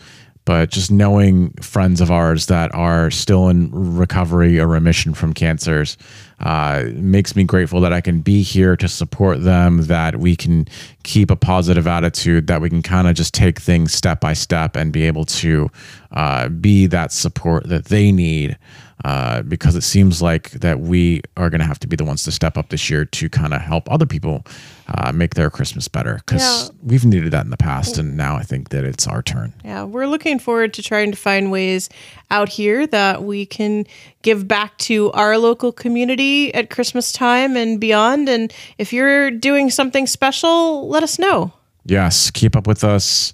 But 0.45 0.71
just 0.71 0.91
knowing 0.91 1.53
friends 1.61 2.01
of 2.01 2.11
ours 2.11 2.47
that 2.47 2.75
are 2.75 3.11
still 3.11 3.49
in 3.49 3.71
recovery 3.73 4.59
or 4.59 4.67
remission 4.67 5.15
from 5.15 5.33
cancers 5.33 5.97
uh, 6.41 6.85
makes 6.95 7.37
me 7.37 7.45
grateful 7.45 7.81
that 7.83 7.93
I 7.93 8.01
can 8.01 8.21
be 8.21 8.43
here 8.43 8.77
to 8.77 8.89
support 8.89 9.43
them, 9.45 9.83
that 9.87 10.17
we 10.17 10.37
can 10.37 10.67
keep 11.03 11.31
a 11.31 11.37
positive 11.37 11.87
attitude, 11.87 12.47
that 12.47 12.61
we 12.61 12.71
can 12.71 12.83
kind 12.83 13.09
of 13.09 13.15
just 13.15 13.35
take 13.35 13.59
things 13.61 13.93
step 13.93 14.21
by 14.21 14.33
step 14.33 14.77
and 14.77 14.93
be 14.93 15.03
able 15.03 15.25
to 15.27 15.71
uh, 16.13 16.49
be 16.49 16.87
that 16.87 17.13
support 17.13 17.69
that 17.69 17.87
they 17.87 18.11
need 18.11 18.57
uh, 19.05 19.41
because 19.43 19.77
it 19.77 19.83
seems 19.83 20.21
like 20.21 20.51
that 20.51 20.81
we 20.81 21.23
are 21.37 21.49
going 21.49 21.61
to 21.61 21.65
have 21.67 21.79
to 21.81 21.87
be 21.87 21.97
the 21.97 22.05
ones 22.05 22.23
to 22.25 22.31
step 22.31 22.59
up 22.59 22.69
this 22.69 22.91
year 22.91 23.05
to 23.07 23.29
kind 23.31 23.55
of 23.55 23.61
help 23.63 23.91
other 23.91 24.05
people 24.05 24.45
uh, 24.89 25.11
make 25.13 25.35
their 25.35 25.49
Christmas 25.49 25.89
better 25.89 26.17
because 26.27 26.69
Yeah. 26.69 26.75
we've 26.83 27.05
needed 27.07 27.31
that 27.33 27.45
in 27.45 27.51
the 27.51 27.57
past, 27.57 27.97
and 27.97 28.17
now 28.17 28.37
I 28.37 28.43
think 28.43 28.71
that 28.71 28.85
it's 28.85 29.07
our 29.07 29.23
turn. 29.23 29.55
Yeah, 29.65 29.85
we're 29.85 30.07
looking 30.07 30.39
forward 30.39 30.75
to 30.75 30.83
trying 30.83 31.13
to 31.13 31.17
find 31.17 31.51
ways 31.51 31.89
out 32.31 32.49
here 32.49 32.87
that 32.87 33.25
we 33.25 33.45
can 33.47 33.87
give 34.23 34.47
back 34.47 34.79
to 34.79 35.11
our 35.13 35.39
local 35.39 35.73
community 35.73 36.55
at 36.55 36.71
Christmas 36.71 37.13
time 37.13 37.57
and 37.57 37.81
beyond. 37.81 38.29
And 38.29 38.53
if 38.79 38.93
you're 38.93 39.31
doing 39.31 39.71
something 39.71 40.07
special, 40.07 40.89
let 40.89 41.03
us 41.03 41.19
know. 41.19 41.53
Yes, 41.85 42.31
keep 42.31 42.55
up 42.57 42.67
with 42.67 42.85
us 42.85 43.33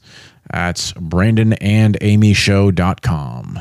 at 0.52 0.76
brandonandamyshow.com. 0.76 3.58